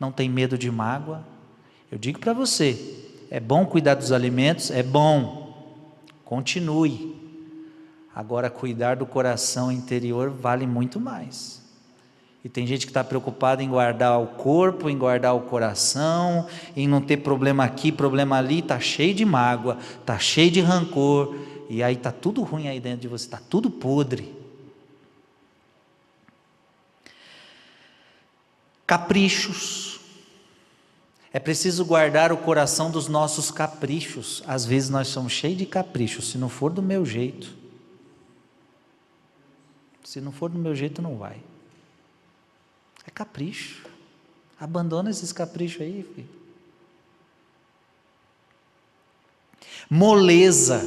não 0.00 0.10
tem 0.10 0.28
medo 0.28 0.58
de 0.58 0.68
mágoa. 0.68 1.24
Eu 1.88 1.98
digo 1.98 2.18
para 2.18 2.32
você, 2.32 2.76
é 3.34 3.40
bom 3.40 3.64
cuidar 3.64 3.94
dos 3.94 4.12
alimentos? 4.12 4.70
É 4.70 4.82
bom. 4.82 5.56
Continue. 6.22 7.16
Agora, 8.14 8.50
cuidar 8.50 8.96
do 8.96 9.06
coração 9.06 9.72
interior 9.72 10.28
vale 10.28 10.66
muito 10.66 11.00
mais. 11.00 11.62
E 12.44 12.48
tem 12.50 12.66
gente 12.66 12.84
que 12.84 12.90
está 12.90 13.02
preocupada 13.02 13.62
em 13.62 13.70
guardar 13.70 14.20
o 14.20 14.26
corpo, 14.26 14.90
em 14.90 14.98
guardar 14.98 15.34
o 15.34 15.40
coração, 15.40 16.46
em 16.76 16.86
não 16.86 17.00
ter 17.00 17.16
problema 17.16 17.64
aqui, 17.64 17.90
problema 17.90 18.36
ali, 18.36 18.58
está 18.58 18.78
cheio 18.78 19.14
de 19.14 19.24
mágoa, 19.24 19.78
está 19.98 20.18
cheio 20.18 20.50
de 20.50 20.60
rancor, 20.60 21.34
e 21.70 21.82
aí 21.82 21.94
está 21.94 22.12
tudo 22.12 22.42
ruim 22.42 22.68
aí 22.68 22.80
dentro 22.80 23.00
de 23.00 23.08
você, 23.08 23.24
está 23.24 23.40
tudo 23.48 23.70
podre. 23.70 24.30
Caprichos, 28.86 29.91
é 31.32 31.40
preciso 31.40 31.84
guardar 31.84 32.30
o 32.30 32.36
coração 32.36 32.90
dos 32.90 33.08
nossos 33.08 33.50
caprichos. 33.50 34.42
Às 34.46 34.66
vezes 34.66 34.90
nós 34.90 35.08
somos 35.08 35.32
cheios 35.32 35.56
de 35.56 35.64
caprichos, 35.64 36.30
se 36.30 36.36
não 36.36 36.48
for 36.48 36.70
do 36.70 36.82
meu 36.82 37.06
jeito. 37.06 37.54
Se 40.04 40.20
não 40.20 40.30
for 40.30 40.50
do 40.50 40.58
meu 40.58 40.74
jeito, 40.74 41.00
não 41.00 41.16
vai. 41.16 41.42
É 43.06 43.10
capricho. 43.10 43.86
Abandona 44.60 45.08
esses 45.08 45.32
caprichos 45.32 45.80
aí, 45.80 46.06
filho. 46.14 46.28
Moleza. 49.88 50.82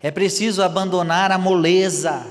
É 0.00 0.10
preciso 0.10 0.62
abandonar 0.62 1.32
a 1.32 1.38
moleza. 1.38 2.24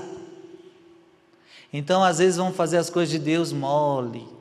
Então, 1.70 2.02
às 2.02 2.18
vezes, 2.18 2.36
vamos 2.36 2.56
fazer 2.56 2.78
as 2.78 2.88
coisas 2.88 3.10
de 3.10 3.18
Deus 3.18 3.52
mole. 3.52 4.33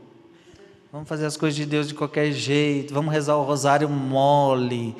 Vamos 0.93 1.09
fazer 1.09 1.25
as 1.25 1.35
coisas 1.35 1.55
de 1.55 1.65
Deus 1.65 1.88
de 1.88 1.95
qualquer 1.95 2.31
jeito. 2.31 2.93
Vamos 2.93 3.12
rezar 3.12 3.35
o 3.35 3.41
rosário 3.41 3.89
mole. 3.89 4.95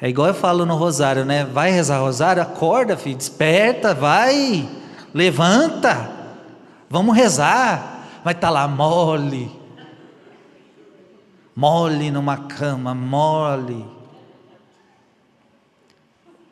É 0.00 0.08
igual 0.08 0.28
eu 0.28 0.34
falo 0.34 0.64
no 0.64 0.74
rosário, 0.74 1.22
né? 1.22 1.44
Vai 1.44 1.70
rezar 1.70 2.00
o 2.00 2.06
rosário, 2.06 2.42
acorda, 2.42 2.96
filho, 2.96 3.18
desperta, 3.18 3.92
vai, 3.92 4.66
levanta. 5.12 6.10
Vamos 6.88 7.14
rezar. 7.14 8.06
Vai 8.24 8.32
estar 8.32 8.46
tá 8.46 8.50
lá 8.50 8.66
mole. 8.66 9.50
Mole 11.54 12.10
numa 12.10 12.38
cama, 12.38 12.94
mole. 12.94 13.84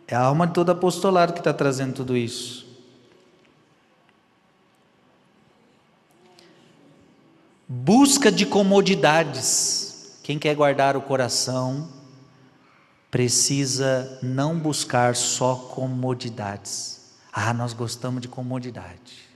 É 0.07 0.15
a 0.15 0.21
alma 0.21 0.47
de 0.47 0.53
todo 0.53 0.69
apostolado 0.69 1.33
que 1.33 1.41
está 1.41 1.55
trazendo 1.55 1.95
tudo 1.95 2.15
isso. 2.15 2.72
Busca 7.85 8.31
de 8.31 8.47
comodidades. 8.47 10.17
Quem 10.23 10.39
quer 10.39 10.55
guardar 10.55 10.97
o 10.97 11.03
coração 11.03 11.91
precisa 13.11 14.21
não 14.23 14.57
buscar 14.57 15.17
só 15.17 15.57
comodidades. 15.57 17.11
Ah, 17.33 17.53
nós 17.53 17.73
gostamos 17.73 18.23
de 18.23 18.29
comodidade. 18.29 19.29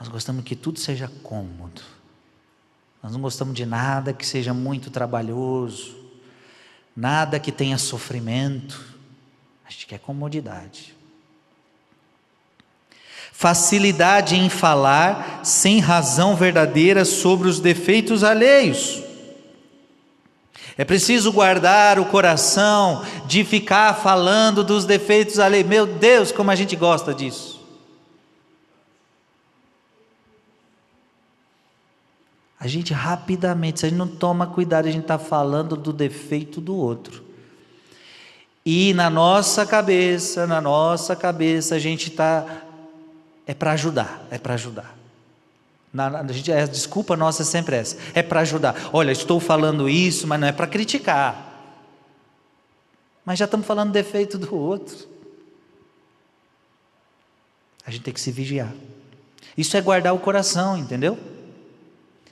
Nós 0.00 0.08
gostamos 0.08 0.42
que 0.42 0.56
tudo 0.56 0.78
seja 0.78 1.06
cômodo. 1.22 1.82
Nós 3.02 3.12
não 3.12 3.20
gostamos 3.20 3.52
de 3.54 3.66
nada 3.66 4.14
que 4.14 4.24
seja 4.24 4.54
muito 4.54 4.90
trabalhoso, 4.90 5.94
nada 6.96 7.38
que 7.38 7.52
tenha 7.52 7.76
sofrimento. 7.76 8.82
A 9.66 9.70
gente 9.70 9.86
quer 9.86 9.98
comodidade 9.98 10.94
facilidade 13.42 14.36
em 14.36 14.48
falar 14.48 15.40
sem 15.42 15.80
razão 15.80 16.36
verdadeira 16.36 17.04
sobre 17.04 17.48
os 17.48 17.58
defeitos 17.58 18.22
alheios. 18.22 19.02
É 20.78 20.84
preciso 20.84 21.32
guardar 21.32 21.98
o 21.98 22.04
coração 22.04 23.04
de 23.26 23.42
ficar 23.42 23.94
falando 23.94 24.62
dos 24.62 24.84
defeitos 24.84 25.40
alheios. 25.40 25.68
Meu 25.68 25.86
Deus, 25.86 26.30
como 26.30 26.52
a 26.52 26.54
gente 26.54 26.76
gosta 26.76 27.12
disso. 27.12 27.60
A 32.60 32.68
gente 32.68 32.92
rapidamente, 32.92 33.80
se 33.80 33.86
a 33.86 33.88
gente 33.88 33.98
não 33.98 34.06
toma 34.06 34.46
cuidado, 34.46 34.86
a 34.86 34.90
gente 34.92 35.02
está 35.02 35.18
falando 35.18 35.76
do 35.76 35.92
defeito 35.92 36.60
do 36.60 36.76
outro. 36.76 37.24
E 38.64 38.94
na 38.94 39.10
nossa 39.10 39.66
cabeça, 39.66 40.46
na 40.46 40.60
nossa 40.60 41.16
cabeça, 41.16 41.74
a 41.74 41.78
gente 41.80 42.08
está. 42.08 42.68
É 43.46 43.54
para 43.54 43.72
ajudar, 43.72 44.26
é 44.30 44.38
para 44.38 44.54
ajudar. 44.54 44.96
Na, 45.92 46.20
a, 46.20 46.32
gente, 46.32 46.50
a 46.50 46.66
desculpa 46.66 47.16
nossa 47.16 47.42
é 47.42 47.44
sempre 47.44 47.76
essa: 47.76 47.96
é 48.14 48.22
para 48.22 48.40
ajudar. 48.40 48.90
Olha, 48.92 49.12
estou 49.12 49.38
falando 49.38 49.88
isso, 49.88 50.26
mas 50.26 50.40
não 50.40 50.48
é 50.48 50.52
para 50.52 50.66
criticar. 50.66 51.50
Mas 53.24 53.38
já 53.38 53.44
estamos 53.44 53.66
falando 53.66 53.92
defeito 53.92 54.38
do 54.38 54.54
outro. 54.54 54.96
A 57.86 57.90
gente 57.90 58.02
tem 58.02 58.14
que 58.14 58.20
se 58.20 58.32
vigiar. 58.32 58.72
Isso 59.56 59.76
é 59.76 59.80
guardar 59.80 60.14
o 60.14 60.18
coração, 60.18 60.76
entendeu? 60.76 61.18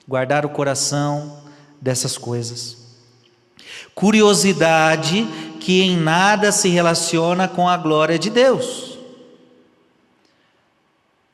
Guardar 0.08 0.46
o 0.46 0.48
coração 0.48 1.42
dessas 1.80 2.16
coisas. 2.16 2.78
Curiosidade 3.94 5.26
que 5.60 5.82
em 5.82 5.96
nada 5.96 6.50
se 6.50 6.68
relaciona 6.68 7.46
com 7.46 7.68
a 7.68 7.76
glória 7.76 8.18
de 8.18 8.30
Deus. 8.30 8.89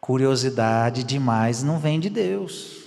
Curiosidade 0.06 1.02
demais 1.02 1.64
não 1.64 1.80
vem 1.80 1.98
de 1.98 2.08
Deus. 2.08 2.84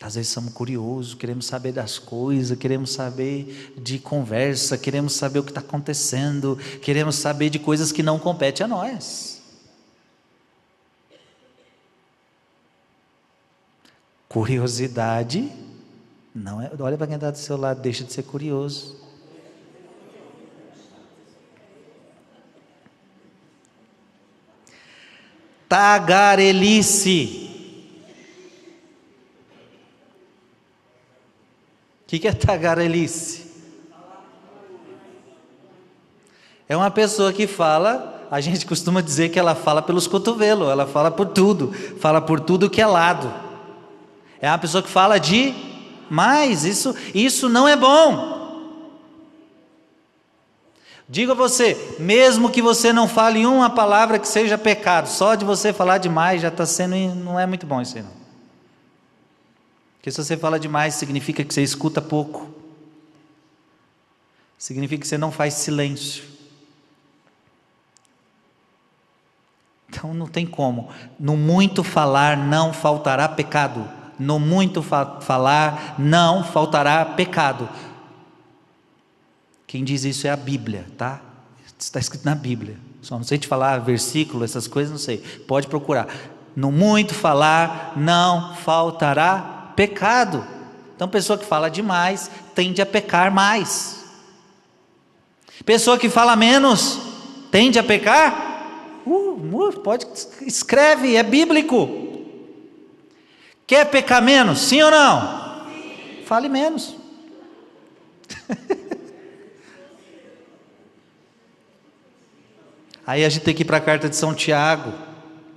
Às 0.00 0.16
vezes 0.16 0.32
somos 0.32 0.52
curiosos, 0.52 1.14
queremos 1.14 1.46
saber 1.46 1.70
das 1.70 2.00
coisas, 2.00 2.58
queremos 2.58 2.90
saber 2.90 3.72
de 3.80 4.00
conversa, 4.00 4.76
queremos 4.76 5.12
saber 5.12 5.38
o 5.38 5.44
que 5.44 5.52
está 5.52 5.60
acontecendo, 5.60 6.58
queremos 6.82 7.14
saber 7.14 7.48
de 7.48 7.60
coisas 7.60 7.92
que 7.92 8.02
não 8.02 8.18
competem 8.18 8.64
a 8.64 8.68
nós. 8.68 9.40
Curiosidade 14.28 15.48
não 16.34 16.60
é. 16.60 16.72
Olha 16.76 16.98
para 16.98 17.06
quem 17.06 17.14
está 17.14 17.30
do 17.30 17.38
seu 17.38 17.56
lado, 17.56 17.80
deixa 17.80 18.02
de 18.02 18.12
ser 18.12 18.24
curioso. 18.24 19.03
Tagarelice. 25.74 27.50
O 32.02 32.06
que, 32.06 32.20
que 32.20 32.28
é 32.28 32.32
tagarelice? 32.32 33.42
É 36.68 36.76
uma 36.76 36.92
pessoa 36.92 37.32
que 37.32 37.48
fala, 37.48 38.24
a 38.30 38.40
gente 38.40 38.64
costuma 38.64 39.00
dizer 39.00 39.30
que 39.30 39.38
ela 39.38 39.56
fala 39.56 39.82
pelos 39.82 40.06
cotovelos, 40.06 40.68
ela 40.68 40.86
fala 40.86 41.10
por 41.10 41.26
tudo, 41.26 41.72
fala 41.98 42.20
por 42.20 42.38
tudo 42.38 42.70
que 42.70 42.80
é 42.80 42.86
lado. 42.86 43.34
É 44.40 44.48
uma 44.48 44.58
pessoa 44.58 44.80
que 44.80 44.88
fala 44.88 45.18
de 45.18 45.52
mais, 46.08 46.64
isso, 46.64 46.94
isso 47.12 47.48
não 47.48 47.66
é 47.66 47.74
bom. 47.74 48.33
Digo 51.08 51.32
a 51.32 51.34
você, 51.34 51.96
mesmo 51.98 52.50
que 52.50 52.62
você 52.62 52.92
não 52.92 53.06
fale 53.06 53.44
uma 53.46 53.68
palavra 53.68 54.18
que 54.18 54.26
seja 54.26 54.56
pecado, 54.56 55.06
só 55.06 55.34
de 55.34 55.44
você 55.44 55.72
falar 55.72 55.98
demais 55.98 56.40
já 56.40 56.48
está 56.48 56.64
sendo, 56.64 56.96
não 57.14 57.38
é 57.38 57.46
muito 57.46 57.66
bom 57.66 57.80
isso 57.80 57.96
aí 57.96 58.02
não. 58.02 58.24
Porque 59.96 60.10
se 60.10 60.22
você 60.22 60.36
fala 60.36 60.58
demais, 60.58 60.94
significa 60.94 61.42
que 61.42 61.52
você 61.52 61.62
escuta 61.62 62.00
pouco. 62.00 62.50
Significa 64.58 65.00
que 65.00 65.08
você 65.08 65.16
não 65.16 65.32
faz 65.32 65.54
silêncio. 65.54 66.24
Então 69.88 70.12
não 70.12 70.26
tem 70.26 70.46
como. 70.46 70.90
No 71.18 71.36
muito 71.36 71.84
falar 71.84 72.36
não 72.36 72.72
faltará 72.72 73.28
pecado. 73.28 73.88
No 74.18 74.38
muito 74.38 74.82
fa 74.82 75.20
falar 75.20 75.94
não 75.98 76.44
faltará 76.44 77.04
pecado. 77.04 77.68
Quem 79.74 79.82
diz 79.82 80.04
isso 80.04 80.24
é 80.28 80.30
a 80.30 80.36
Bíblia, 80.36 80.86
tá? 80.96 81.20
Está 81.76 81.98
escrito 81.98 82.24
na 82.24 82.36
Bíblia. 82.36 82.76
Só 83.02 83.16
não 83.16 83.24
sei 83.24 83.38
te 83.38 83.48
falar 83.48 83.78
versículo, 83.78 84.44
essas 84.44 84.68
coisas, 84.68 84.92
não 84.92 85.00
sei. 85.00 85.18
Pode 85.48 85.66
procurar. 85.66 86.06
No 86.54 86.70
muito 86.70 87.12
falar, 87.12 87.92
não 87.96 88.54
faltará 88.54 89.72
pecado. 89.74 90.46
Então, 90.94 91.08
pessoa 91.08 91.36
que 91.36 91.44
fala 91.44 91.68
demais 91.68 92.30
tende 92.54 92.80
a 92.80 92.86
pecar 92.86 93.34
mais. 93.34 94.04
Pessoa 95.66 95.98
que 95.98 96.08
fala 96.08 96.36
menos 96.36 97.00
tende 97.50 97.76
a 97.76 97.82
pecar. 97.82 99.00
Uh, 99.04 99.72
pode 99.82 100.06
escreve, 100.42 101.16
é 101.16 101.22
bíblico. 101.24 101.88
Quer 103.66 103.90
pecar 103.90 104.22
menos? 104.22 104.60
Sim 104.60 104.82
ou 104.82 104.92
não? 104.92 105.66
Fale 106.26 106.48
menos. 106.48 106.94
Aí 113.06 113.24
a 113.24 113.28
gente 113.28 113.42
tem 113.42 113.54
que 113.54 113.62
ir 113.62 113.64
para 113.64 113.76
a 113.76 113.80
carta 113.80 114.08
de 114.08 114.16
São 114.16 114.34
Tiago. 114.34 114.92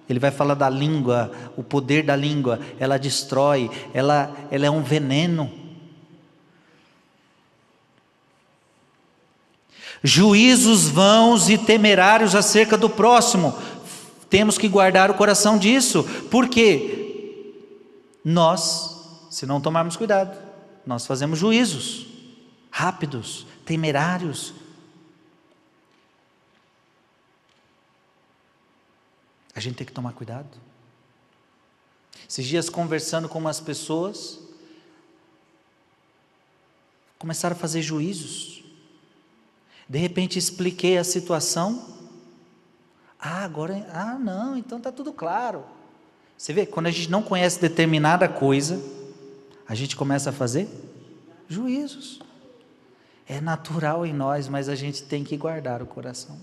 Ele 0.10 0.20
vai 0.20 0.32
falar 0.32 0.54
da 0.54 0.70
língua, 0.70 1.32
o 1.56 1.64
poder 1.64 2.04
da 2.04 2.16
língua, 2.16 2.60
ela 2.80 2.98
destrói, 2.98 3.70
ela, 3.94 4.34
ela 4.50 4.66
é 4.66 4.72
um 4.72 4.82
veneno. 4.82 5.52
Juízos 10.02 10.88
vãos 10.88 11.50
e 11.50 11.58
temerários 11.58 12.36
acerca 12.36 12.78
do 12.78 12.90
próximo, 12.90 13.58
temos 14.30 14.58
que 14.58 14.68
guardar 14.68 15.10
o 15.10 15.16
coração 15.16 15.58
disso, 15.58 16.06
porque 16.30 17.44
nós, 18.24 19.28
se 19.30 19.46
não 19.46 19.60
tomarmos 19.60 19.98
cuidado, 19.98 20.38
nós 20.86 21.06
fazemos 21.06 21.40
juízos 21.40 22.08
rápidos, 22.70 23.46
temerários, 23.66 24.54
A 29.58 29.60
gente 29.60 29.74
tem 29.74 29.88
que 29.88 29.91
tomar 29.91 30.13
cuidado. 30.13 30.48
Esses 32.30 32.46
dias 32.46 32.70
conversando 32.70 33.28
com 33.28 33.39
umas 33.39 33.60
pessoas, 33.60 34.39
começaram 37.17 37.56
a 37.56 37.60
fazer 37.60 37.82
juízos. 37.82 38.63
De 39.89 39.98
repente 39.98 40.38
expliquei 40.38 41.00
a 41.00 41.04
situação. 41.04 41.98
Ah, 43.20 43.43
agora, 43.43 43.84
ah, 43.91 44.20
não, 44.20 44.56
então 44.56 44.78
está 44.78 44.91
tudo 44.91 45.12
claro. 45.12 45.65
Você 46.38 46.54
vê, 46.54 46.67
quando 46.67 46.86
a 46.86 46.91
gente 46.91 47.10
não 47.10 47.24
conhece 47.24 47.60
determinada 47.60 48.30
coisa, 48.30 48.80
a 49.67 49.74
gente 49.74 49.96
começa 49.96 50.30
a 50.30 50.34
fazer 50.34 50.70
juízos. 51.50 52.20
É 53.28 53.41
natural 53.41 54.06
em 54.06 54.13
nós, 54.13 54.48
mas 54.48 54.70
a 54.70 54.76
gente 54.76 55.02
tem 55.02 55.24
que 55.24 55.36
guardar 55.36 55.82
o 55.82 55.88
coração. 55.88 56.38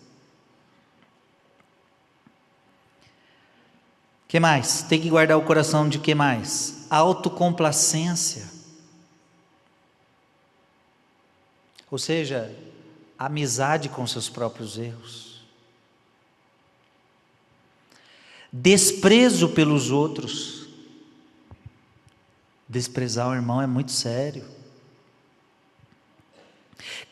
Que 4.34 4.40
mais? 4.40 4.82
Tem 4.82 5.00
que 5.00 5.08
guardar 5.08 5.38
o 5.38 5.44
coração 5.44 5.88
de 5.88 6.00
que 6.00 6.12
mais? 6.12 6.88
Autocomplacência. 6.90 8.50
Ou 11.88 11.98
seja, 11.98 12.52
amizade 13.16 13.88
com 13.88 14.04
seus 14.08 14.28
próprios 14.28 14.76
erros. 14.76 15.40
Desprezo 18.52 19.50
pelos 19.50 19.92
outros. 19.92 20.66
Desprezar 22.68 23.28
o 23.28 23.34
irmão 23.36 23.62
é 23.62 23.68
muito 23.68 23.92
sério. 23.92 24.44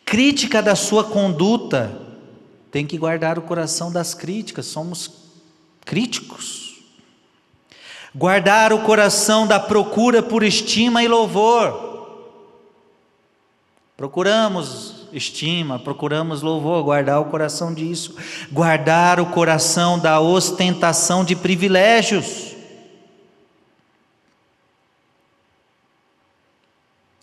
Crítica 0.05 0.61
da 0.61 0.75
sua 0.75 1.05
conduta. 1.05 2.03
Tem 2.73 2.85
que 2.85 2.99
guardar 2.99 3.39
o 3.39 3.43
coração 3.43 3.93
das 3.93 4.13
críticas. 4.13 4.67
Somos 4.67 5.09
críticos. 5.85 6.62
Guardar 8.15 8.73
o 8.73 8.83
coração 8.83 9.47
da 9.47 9.59
procura 9.59 10.23
por 10.23 10.43
estima 10.43 11.03
e 11.03 11.09
louvor. 11.09 11.91
Procuramos 13.97 15.07
estima, 15.13 15.79
procuramos 15.79 16.43
louvor, 16.43 16.83
guardar 16.83 17.21
o 17.21 17.27
coração 17.27 17.73
disso. 17.73 18.17
Guardar 18.51 19.21
o 19.21 19.27
coração 19.27 19.99
da 19.99 20.21
ostentação 20.21 21.25
de 21.25 21.37
privilégios. 21.37 22.55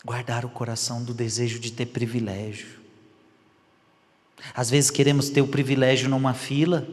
Guardar 0.04 0.44
o 0.44 0.48
coração 0.48 1.04
do 1.04 1.12
desejo 1.12 1.60
de 1.60 1.70
ter 1.70 1.86
privilégio. 1.86 2.80
Às 4.54 4.70
vezes 4.70 4.90
queremos 4.90 5.28
ter 5.28 5.42
o 5.42 5.46
privilégio 5.46 6.08
numa 6.08 6.32
fila, 6.32 6.86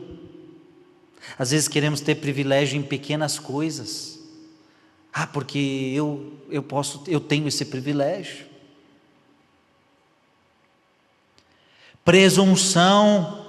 às 1.38 1.52
vezes 1.52 1.68
queremos 1.68 2.02
ter 2.02 2.16
privilégio 2.16 2.78
em 2.80 2.84
pequenas 2.84 3.40
coisas. 3.40 4.20
Ah, 5.12 5.26
porque 5.26 5.92
eu, 5.96 6.34
eu 6.50 6.62
posso, 6.62 7.04
eu 7.08 7.20
tenho 7.20 7.48
esse 7.48 7.66
privilégio. 7.66 8.46
Presunção, 12.06 13.46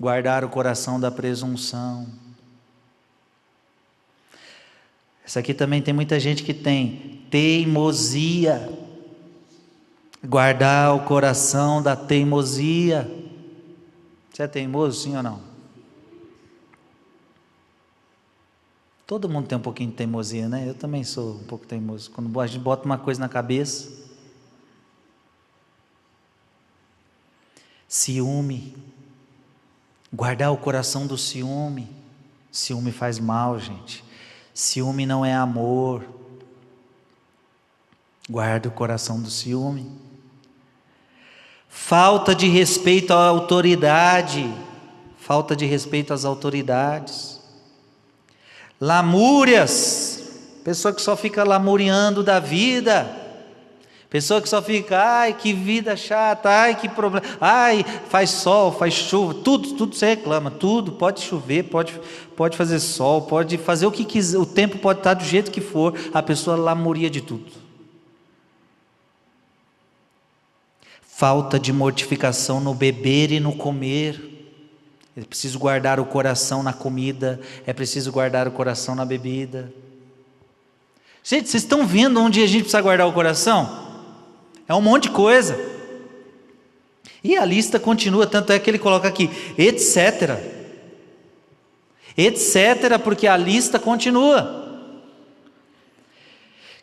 guardar 0.00 0.44
o 0.44 0.48
coração 0.48 0.98
da 0.98 1.10
presunção. 1.10 2.08
Essa 5.24 5.40
aqui 5.40 5.52
também 5.54 5.80
tem 5.82 5.92
muita 5.94 6.18
gente 6.18 6.42
que 6.42 6.54
tem 6.54 7.22
teimosia. 7.30 8.68
Guardar 10.24 10.94
o 10.94 11.00
coração 11.00 11.82
da 11.82 11.94
teimosia. 11.94 13.10
Você 14.32 14.42
é 14.42 14.48
teimoso, 14.48 15.02
sim 15.02 15.16
ou 15.16 15.22
não? 15.22 15.51
Todo 19.12 19.28
mundo 19.28 19.46
tem 19.46 19.58
um 19.58 19.60
pouquinho 19.60 19.90
de 19.90 19.96
teimosia, 19.96 20.48
né? 20.48 20.66
Eu 20.66 20.72
também 20.72 21.04
sou 21.04 21.34
um 21.34 21.44
pouco 21.44 21.66
teimoso. 21.66 22.10
Quando 22.10 22.40
a 22.40 22.46
gente 22.46 22.62
bota 22.62 22.86
uma 22.86 22.96
coisa 22.96 23.20
na 23.20 23.28
cabeça. 23.28 23.92
Ciúme. 27.86 28.74
Guardar 30.10 30.50
o 30.50 30.56
coração 30.56 31.06
do 31.06 31.18
ciúme. 31.18 31.90
Ciúme 32.50 32.90
faz 32.90 33.18
mal, 33.18 33.58
gente. 33.58 34.02
Ciúme 34.54 35.04
não 35.04 35.22
é 35.22 35.34
amor. 35.34 36.06
Guarda 38.30 38.70
o 38.70 38.72
coração 38.72 39.20
do 39.20 39.28
ciúme. 39.28 39.92
Falta 41.68 42.34
de 42.34 42.48
respeito 42.48 43.12
à 43.12 43.26
autoridade. 43.26 44.50
Falta 45.18 45.54
de 45.54 45.66
respeito 45.66 46.14
às 46.14 46.24
autoridades. 46.24 47.41
Lamúrias. 48.82 50.24
Pessoa 50.64 50.92
que 50.92 51.00
só 51.00 51.16
fica 51.16 51.44
lamuriando 51.44 52.20
da 52.20 52.40
vida. 52.40 53.16
Pessoa 54.10 54.42
que 54.42 54.48
só 54.48 54.60
fica, 54.60 55.00
ai, 55.00 55.34
que 55.34 55.52
vida 55.52 55.96
chata, 55.96 56.50
ai, 56.50 56.74
que 56.74 56.86
problema, 56.86 57.24
ai, 57.40 57.82
faz 58.10 58.28
sol, 58.28 58.70
faz 58.70 58.92
chuva, 58.92 59.32
tudo, 59.32 59.72
tudo 59.72 59.94
você 59.94 60.08
reclama, 60.08 60.50
tudo, 60.50 60.92
pode 60.92 61.22
chover, 61.22 61.62
pode, 61.62 61.98
pode 62.36 62.54
fazer 62.54 62.78
sol, 62.78 63.22
pode 63.22 63.56
fazer 63.56 63.86
o 63.86 63.90
que 63.90 64.04
quiser, 64.04 64.36
o 64.36 64.44
tempo 64.44 64.76
pode 64.76 64.98
estar 64.98 65.14
do 65.14 65.24
jeito 65.24 65.50
que 65.50 65.62
for, 65.62 65.94
a 66.12 66.22
pessoa 66.22 66.58
lamoria 66.58 67.08
de 67.08 67.22
tudo. 67.22 67.50
Falta 71.00 71.58
de 71.58 71.72
mortificação 71.72 72.60
no 72.60 72.74
beber 72.74 73.32
e 73.32 73.40
no 73.40 73.56
comer. 73.56 74.31
É 75.16 75.20
preciso 75.20 75.58
guardar 75.58 76.00
o 76.00 76.06
coração 76.06 76.62
na 76.62 76.72
comida, 76.72 77.38
é 77.66 77.72
preciso 77.72 78.10
guardar 78.10 78.48
o 78.48 78.50
coração 78.50 78.94
na 78.94 79.04
bebida. 79.04 79.72
Gente, 81.22 81.48
vocês 81.48 81.62
estão 81.62 81.86
vendo 81.86 82.20
onde 82.20 82.42
a 82.42 82.46
gente 82.46 82.62
precisa 82.62 82.80
guardar 82.80 83.06
o 83.06 83.12
coração? 83.12 83.82
É 84.66 84.74
um 84.74 84.80
monte 84.80 85.04
de 85.04 85.10
coisa. 85.10 85.58
E 87.22 87.36
a 87.36 87.44
lista 87.44 87.78
continua, 87.78 88.26
tanto 88.26 88.52
é 88.52 88.58
que 88.58 88.68
ele 88.68 88.78
coloca 88.78 89.06
aqui, 89.06 89.30
etc. 89.56 90.40
Etc., 92.16 92.98
porque 93.02 93.26
a 93.26 93.36
lista 93.36 93.78
continua. 93.78 94.60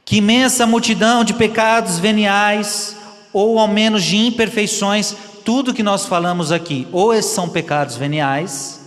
Que 0.06 0.18
imensa 0.18 0.66
multidão 0.66 1.24
de 1.24 1.34
pecados 1.34 2.00
veniais, 2.00 2.96
ou 3.34 3.60
ao 3.60 3.68
menos 3.68 4.04
de 4.04 4.18
imperfeições, 4.18 5.16
tudo 5.44 5.74
que 5.74 5.84
nós 5.84 6.06
falamos 6.06 6.52
aqui, 6.52 6.88
ou 6.92 7.20
são 7.22 7.50
pecados 7.50 7.96
veniais, 7.96 8.80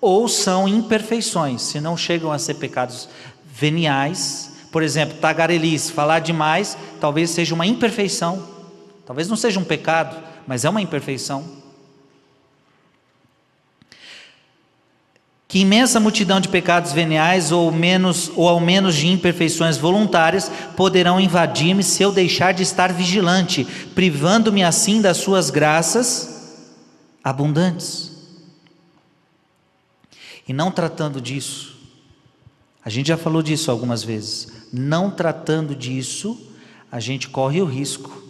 ou 0.00 0.28
são 0.28 0.68
imperfeições, 0.68 1.62
se 1.62 1.80
não 1.80 1.96
chegam 1.96 2.30
a 2.30 2.38
ser 2.38 2.54
pecados 2.54 3.08
veniais, 3.44 4.52
por 4.70 4.82
exemplo, 4.82 5.18
tagarelice, 5.18 5.92
falar 5.92 6.20
demais, 6.20 6.76
talvez 7.00 7.30
seja 7.30 7.54
uma 7.54 7.66
imperfeição. 7.66 8.42
Talvez 9.06 9.28
não 9.28 9.36
seja 9.36 9.58
um 9.58 9.64
pecado, 9.64 10.16
mas 10.46 10.64
é 10.64 10.70
uma 10.70 10.82
imperfeição. 10.82 11.57
Que 15.48 15.60
imensa 15.60 15.98
multidão 15.98 16.40
de 16.40 16.48
pecados 16.48 16.92
veniais 16.92 17.50
ou 17.50 17.72
menos 17.72 18.30
ou 18.36 18.48
ao 18.48 18.60
menos 18.60 18.94
de 18.94 19.08
imperfeições 19.08 19.78
voluntárias 19.78 20.50
poderão 20.76 21.18
invadir-me 21.18 21.82
se 21.82 22.02
eu 22.02 22.12
deixar 22.12 22.52
de 22.52 22.62
estar 22.62 22.92
vigilante, 22.92 23.64
privando-me 23.94 24.62
assim 24.62 25.00
das 25.00 25.16
suas 25.16 25.48
graças 25.48 26.76
abundantes. 27.24 28.12
E 30.46 30.52
não 30.52 30.70
tratando 30.70 31.20
disso, 31.20 31.76
a 32.84 32.90
gente 32.90 33.08
já 33.08 33.16
falou 33.16 33.42
disso 33.42 33.70
algumas 33.70 34.04
vezes 34.04 34.58
não 34.72 35.10
tratando 35.10 35.74
disso, 35.74 36.38
a 36.90 37.00
gente 37.00 37.28
corre 37.28 37.60
o 37.60 37.64
risco 37.64 38.22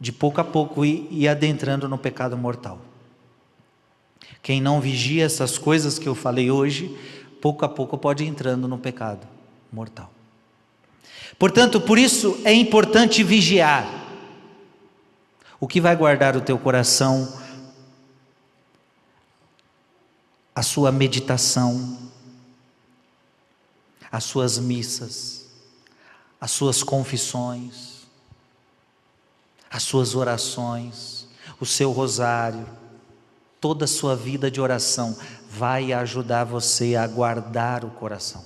de 0.00 0.12
pouco 0.12 0.40
a 0.40 0.44
pouco 0.44 0.84
ir, 0.84 1.06
ir 1.10 1.28
adentrando 1.28 1.88
no 1.88 1.96
pecado 1.96 2.36
mortal. 2.36 2.80
Quem 4.42 4.60
não 4.60 4.80
vigia 4.80 5.24
essas 5.24 5.56
coisas 5.56 5.98
que 5.98 6.08
eu 6.08 6.14
falei 6.14 6.50
hoje, 6.50 6.96
pouco 7.40 7.64
a 7.64 7.68
pouco 7.68 7.96
pode 7.96 8.24
entrando 8.24 8.68
no 8.68 8.78
pecado 8.78 9.26
mortal. 9.72 10.10
Portanto, 11.38 11.80
por 11.80 11.98
isso 11.98 12.40
é 12.44 12.52
importante 12.52 13.22
vigiar. 13.22 13.86
O 15.58 15.66
que 15.66 15.80
vai 15.80 15.96
guardar 15.96 16.36
o 16.36 16.40
teu 16.40 16.58
coração, 16.58 17.40
a 20.54 20.62
sua 20.62 20.92
meditação, 20.92 21.98
as 24.12 24.24
suas 24.24 24.58
missas, 24.58 25.46
as 26.40 26.50
suas 26.50 26.82
confissões, 26.82 28.06
as 29.70 29.82
suas 29.82 30.14
orações, 30.14 31.26
o 31.58 31.66
seu 31.66 31.90
rosário, 31.90 32.66
toda 33.64 33.86
a 33.86 33.88
sua 33.88 34.14
vida 34.14 34.50
de 34.50 34.60
oração 34.60 35.16
vai 35.48 35.90
ajudar 35.94 36.44
você 36.44 36.96
a 36.96 37.06
guardar 37.06 37.82
o 37.82 37.88
coração. 37.88 38.44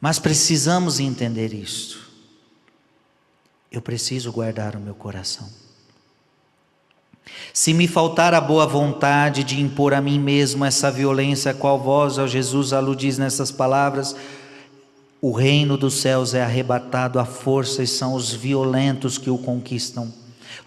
Mas 0.00 0.18
precisamos 0.18 0.98
entender 0.98 1.52
isto. 1.52 2.08
Eu 3.70 3.82
preciso 3.82 4.32
guardar 4.32 4.76
o 4.76 4.80
meu 4.80 4.94
coração. 4.94 5.46
Se 7.52 7.74
me 7.74 7.86
faltar 7.86 8.32
a 8.32 8.40
boa 8.40 8.66
vontade 8.66 9.44
de 9.44 9.60
impor 9.60 9.92
a 9.92 10.00
mim 10.00 10.18
mesmo 10.18 10.64
essa 10.64 10.90
violência, 10.90 11.52
qual 11.52 11.78
vós, 11.78 12.16
ó 12.16 12.26
Jesus, 12.26 12.72
aludis 12.72 13.18
nessas 13.18 13.50
palavras, 13.50 14.16
o 15.20 15.32
reino 15.32 15.76
dos 15.76 16.00
céus 16.00 16.32
é 16.32 16.42
arrebatado 16.42 17.18
à 17.18 17.26
força 17.26 17.82
e 17.82 17.86
são 17.86 18.14
os 18.14 18.32
violentos 18.32 19.18
que 19.18 19.28
o 19.28 19.36
conquistam. 19.36 20.10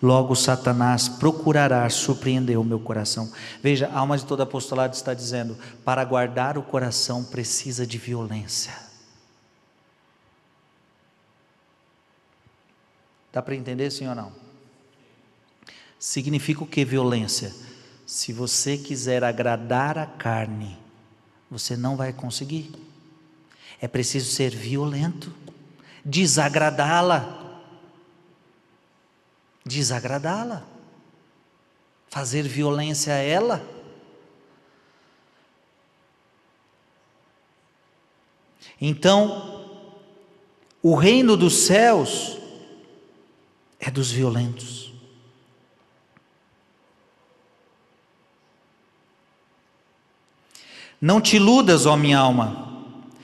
Logo, 0.02 0.36
Satanás 0.36 1.08
procurará 1.08 1.90
surpreender 1.90 2.60
o 2.60 2.64
meu 2.64 2.80
coração. 2.80 3.32
Veja, 3.62 3.88
a 3.90 4.00
alma 4.00 4.18
de 4.18 4.26
todo 4.26 4.42
apostolado 4.42 4.96
está 4.96 5.14
dizendo: 5.14 5.58
para 5.84 6.04
guardar 6.04 6.58
o 6.58 6.64
coração 6.64 7.24
precisa 7.24 7.86
de 7.86 7.98
violência. 7.98 8.74
Dá 13.32 13.42
para 13.42 13.56
entender, 13.56 13.90
sim 13.92 14.08
ou 14.08 14.16
não? 14.16 14.32
Significa 15.98 16.64
o 16.64 16.68
que 16.68 16.84
violência? 16.84 17.54
Se 18.06 18.34
você 18.34 18.78
quiser 18.78 19.24
agradar 19.24 19.98
a 19.98 20.06
carne, 20.06 20.78
você 21.50 21.78
não 21.78 21.96
vai 21.96 22.12
conseguir. 22.12 22.72
É 23.80 23.88
preciso 23.88 24.32
ser 24.32 24.50
violento, 24.50 25.34
desagradá-la. 26.04 27.41
Desagradá-la. 29.66 30.64
Fazer 32.10 32.44
violência 32.44 33.14
a 33.14 33.18
ela. 33.18 33.66
Então, 38.80 39.70
o 40.82 40.96
reino 40.96 41.38
dos 41.38 41.66
céus 41.66 42.38
é 43.80 43.90
dos 43.92 44.12
violentos. 44.12 44.92
Não 51.00 51.22
te 51.22 51.38
iludas, 51.38 51.86
ó 51.86 51.96
minha 51.96 52.20
alma 52.20 52.71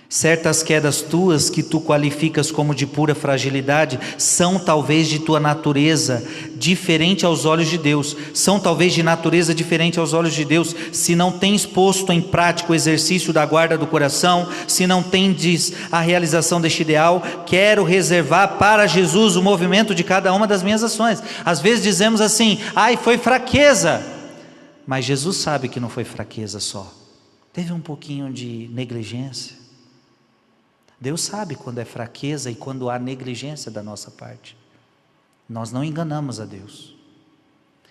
Certas 0.10 0.64
quedas 0.64 1.02
tuas 1.02 1.50
que 1.50 1.62
tu 1.62 1.82
qualificas 1.82 2.50
como 2.50 2.74
de 2.74 2.88
pura 2.88 3.14
fragilidade 3.14 4.00
são 4.18 4.58
talvez 4.58 5.10
de 5.10 5.20
tua 5.20 5.38
natureza 5.38 6.26
diferente 6.56 7.26
aos 7.26 7.44
olhos 7.44 7.68
de 7.68 7.78
Deus, 7.78 8.16
são 8.34 8.58
talvez 8.58 8.94
de 8.94 9.04
natureza 9.04 9.54
diferente 9.54 10.00
aos 10.00 10.14
olhos 10.14 10.34
de 10.34 10.46
Deus, 10.46 10.74
se 10.94 11.14
não 11.14 11.30
tens 11.34 11.66
posto 11.66 12.14
em 12.14 12.22
prática 12.22 12.72
o 12.72 12.76
exercício 12.76 13.34
da 13.34 13.46
guarda 13.46 13.78
do 13.78 13.86
coração, 13.86 14.48
se 14.66 14.88
não 14.88 15.04
tendes 15.04 15.74
a 15.92 16.00
realização 16.00 16.62
deste 16.62 16.84
ideal, 16.84 17.22
quero 17.46 17.84
reservar 17.84 18.58
para 18.58 18.88
Jesus 18.88 19.36
o 19.36 19.44
movimento 19.44 19.94
de 19.94 20.06
cada 20.06 20.34
uma 20.34 20.48
das 20.48 20.64
minhas 20.64 20.84
ações. 20.84 21.22
Às 21.44 21.60
vezes 21.60 21.84
dizemos 21.84 22.22
assim: 22.22 22.60
"Ai, 22.74 22.96
foi 22.96 23.18
fraqueza". 23.18 24.02
Mas 24.86 25.04
Jesus 25.04 25.36
sabe 25.36 25.68
que 25.68 25.82
não 25.82 25.90
foi 25.90 26.06
fraqueza 26.06 26.62
só. 26.62 26.94
Teve 27.52 27.74
um 27.74 27.82
pouquinho 27.82 28.32
de 28.32 28.70
negligência 28.72 29.67
Deus 31.00 31.22
sabe 31.22 31.56
quando 31.56 31.80
é 31.80 31.86
fraqueza 31.86 32.50
e 32.50 32.56
quando 32.56 32.90
há 32.90 32.98
negligência 32.98 33.72
da 33.72 33.84
nossa 33.84 34.10
parte. 34.10 34.58
Nós 35.48 35.72
não 35.72 35.84
enganamos 35.84 36.40
a 36.40 36.46
Deus. 36.46 36.98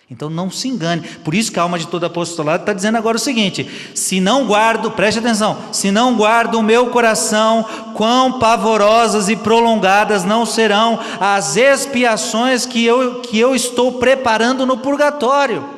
Então 0.09 0.29
não 0.29 0.49
se 0.49 0.69
engane. 0.69 1.05
Por 1.23 1.33
isso 1.33 1.51
que 1.51 1.59
a 1.59 1.63
alma 1.63 1.77
de 1.77 1.87
todo 1.87 2.05
apostolado 2.05 2.63
está 2.63 2.71
dizendo 2.71 2.97
agora 2.97 3.17
o 3.17 3.19
seguinte: 3.19 3.69
se 3.93 4.21
não 4.21 4.47
guardo, 4.47 4.91
preste 4.91 5.19
atenção, 5.19 5.57
se 5.73 5.91
não 5.91 6.15
guardo 6.15 6.55
o 6.55 6.63
meu 6.63 6.89
coração, 6.91 7.65
quão 7.93 8.39
pavorosas 8.39 9.27
e 9.27 9.35
prolongadas 9.35 10.23
não 10.23 10.45
serão 10.45 10.99
as 11.19 11.57
expiações 11.57 12.65
que 12.65 12.85
eu, 12.85 13.21
que 13.21 13.37
eu 13.37 13.53
estou 13.53 13.99
preparando 13.99 14.65
no 14.65 14.77
purgatório. 14.77 15.77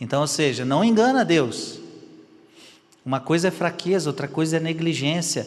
Então, 0.00 0.20
ou 0.20 0.26
seja, 0.26 0.64
não 0.64 0.84
engana 0.84 1.24
Deus. 1.24 1.85
Uma 3.06 3.20
coisa 3.20 3.46
é 3.46 3.50
fraqueza, 3.52 4.10
outra 4.10 4.26
coisa 4.26 4.56
é 4.56 4.60
negligência. 4.60 5.46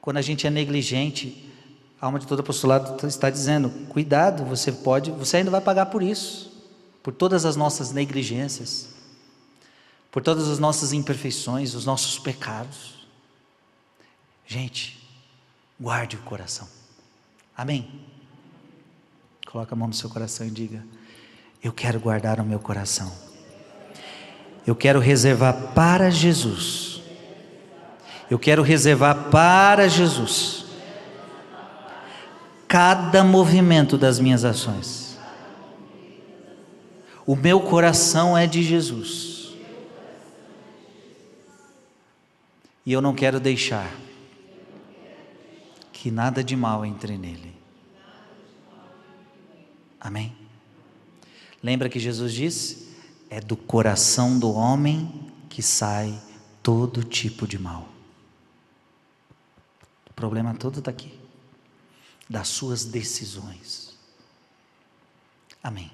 Quando 0.00 0.18
a 0.18 0.22
gente 0.22 0.46
é 0.46 0.50
negligente, 0.50 1.52
a 2.00 2.06
alma 2.06 2.20
de 2.20 2.28
todo 2.28 2.38
apostolado 2.38 3.04
está 3.08 3.28
dizendo: 3.28 3.70
cuidado, 3.88 4.44
você 4.44 4.70
pode, 4.70 5.10
você 5.10 5.38
ainda 5.38 5.50
vai 5.50 5.60
pagar 5.60 5.86
por 5.86 6.00
isso, 6.00 6.64
por 7.02 7.12
todas 7.12 7.44
as 7.44 7.56
nossas 7.56 7.90
negligências, 7.90 8.90
por 10.12 10.22
todas 10.22 10.48
as 10.48 10.60
nossas 10.60 10.92
imperfeições, 10.92 11.74
os 11.74 11.84
nossos 11.84 12.20
pecados. 12.20 13.04
Gente, 14.46 15.04
guarde 15.80 16.14
o 16.14 16.20
coração. 16.20 16.68
Amém. 17.56 18.00
Coloca 19.44 19.74
a 19.74 19.76
mão 19.76 19.88
no 19.88 19.94
seu 19.94 20.08
coração 20.08 20.46
e 20.46 20.50
diga: 20.52 20.86
Eu 21.60 21.72
quero 21.72 21.98
guardar 21.98 22.38
o 22.38 22.44
meu 22.44 22.60
coração. 22.60 23.33
Eu 24.66 24.74
quero 24.74 24.98
reservar 24.98 25.72
para 25.74 26.10
Jesus. 26.10 27.02
Eu 28.30 28.38
quero 28.38 28.62
reservar 28.62 29.30
para 29.30 29.88
Jesus 29.88 30.64
cada 32.66 33.22
movimento 33.22 33.96
das 33.96 34.18
minhas 34.18 34.44
ações. 34.44 35.18
O 37.26 37.36
meu 37.36 37.60
coração 37.60 38.36
é 38.36 38.46
de 38.46 38.62
Jesus. 38.62 39.54
E 42.84 42.92
eu 42.92 43.00
não 43.00 43.14
quero 43.14 43.40
deixar 43.40 43.90
que 45.92 46.10
nada 46.10 46.44
de 46.44 46.54
mal 46.54 46.84
entre 46.84 47.16
nele. 47.16 47.54
Amém? 49.98 50.36
Lembra 51.62 51.88
que 51.88 51.98
Jesus 51.98 52.32
disse? 52.32 52.83
É 53.34 53.40
do 53.40 53.56
coração 53.56 54.38
do 54.38 54.52
homem 54.52 55.28
que 55.50 55.60
sai 55.60 56.22
todo 56.62 57.02
tipo 57.02 57.48
de 57.48 57.58
mal. 57.58 57.88
O 60.08 60.12
problema 60.14 60.54
todo 60.54 60.78
está 60.78 60.92
aqui 60.92 61.18
das 62.30 62.46
suas 62.46 62.84
decisões. 62.84 63.98
Amém. 65.60 65.90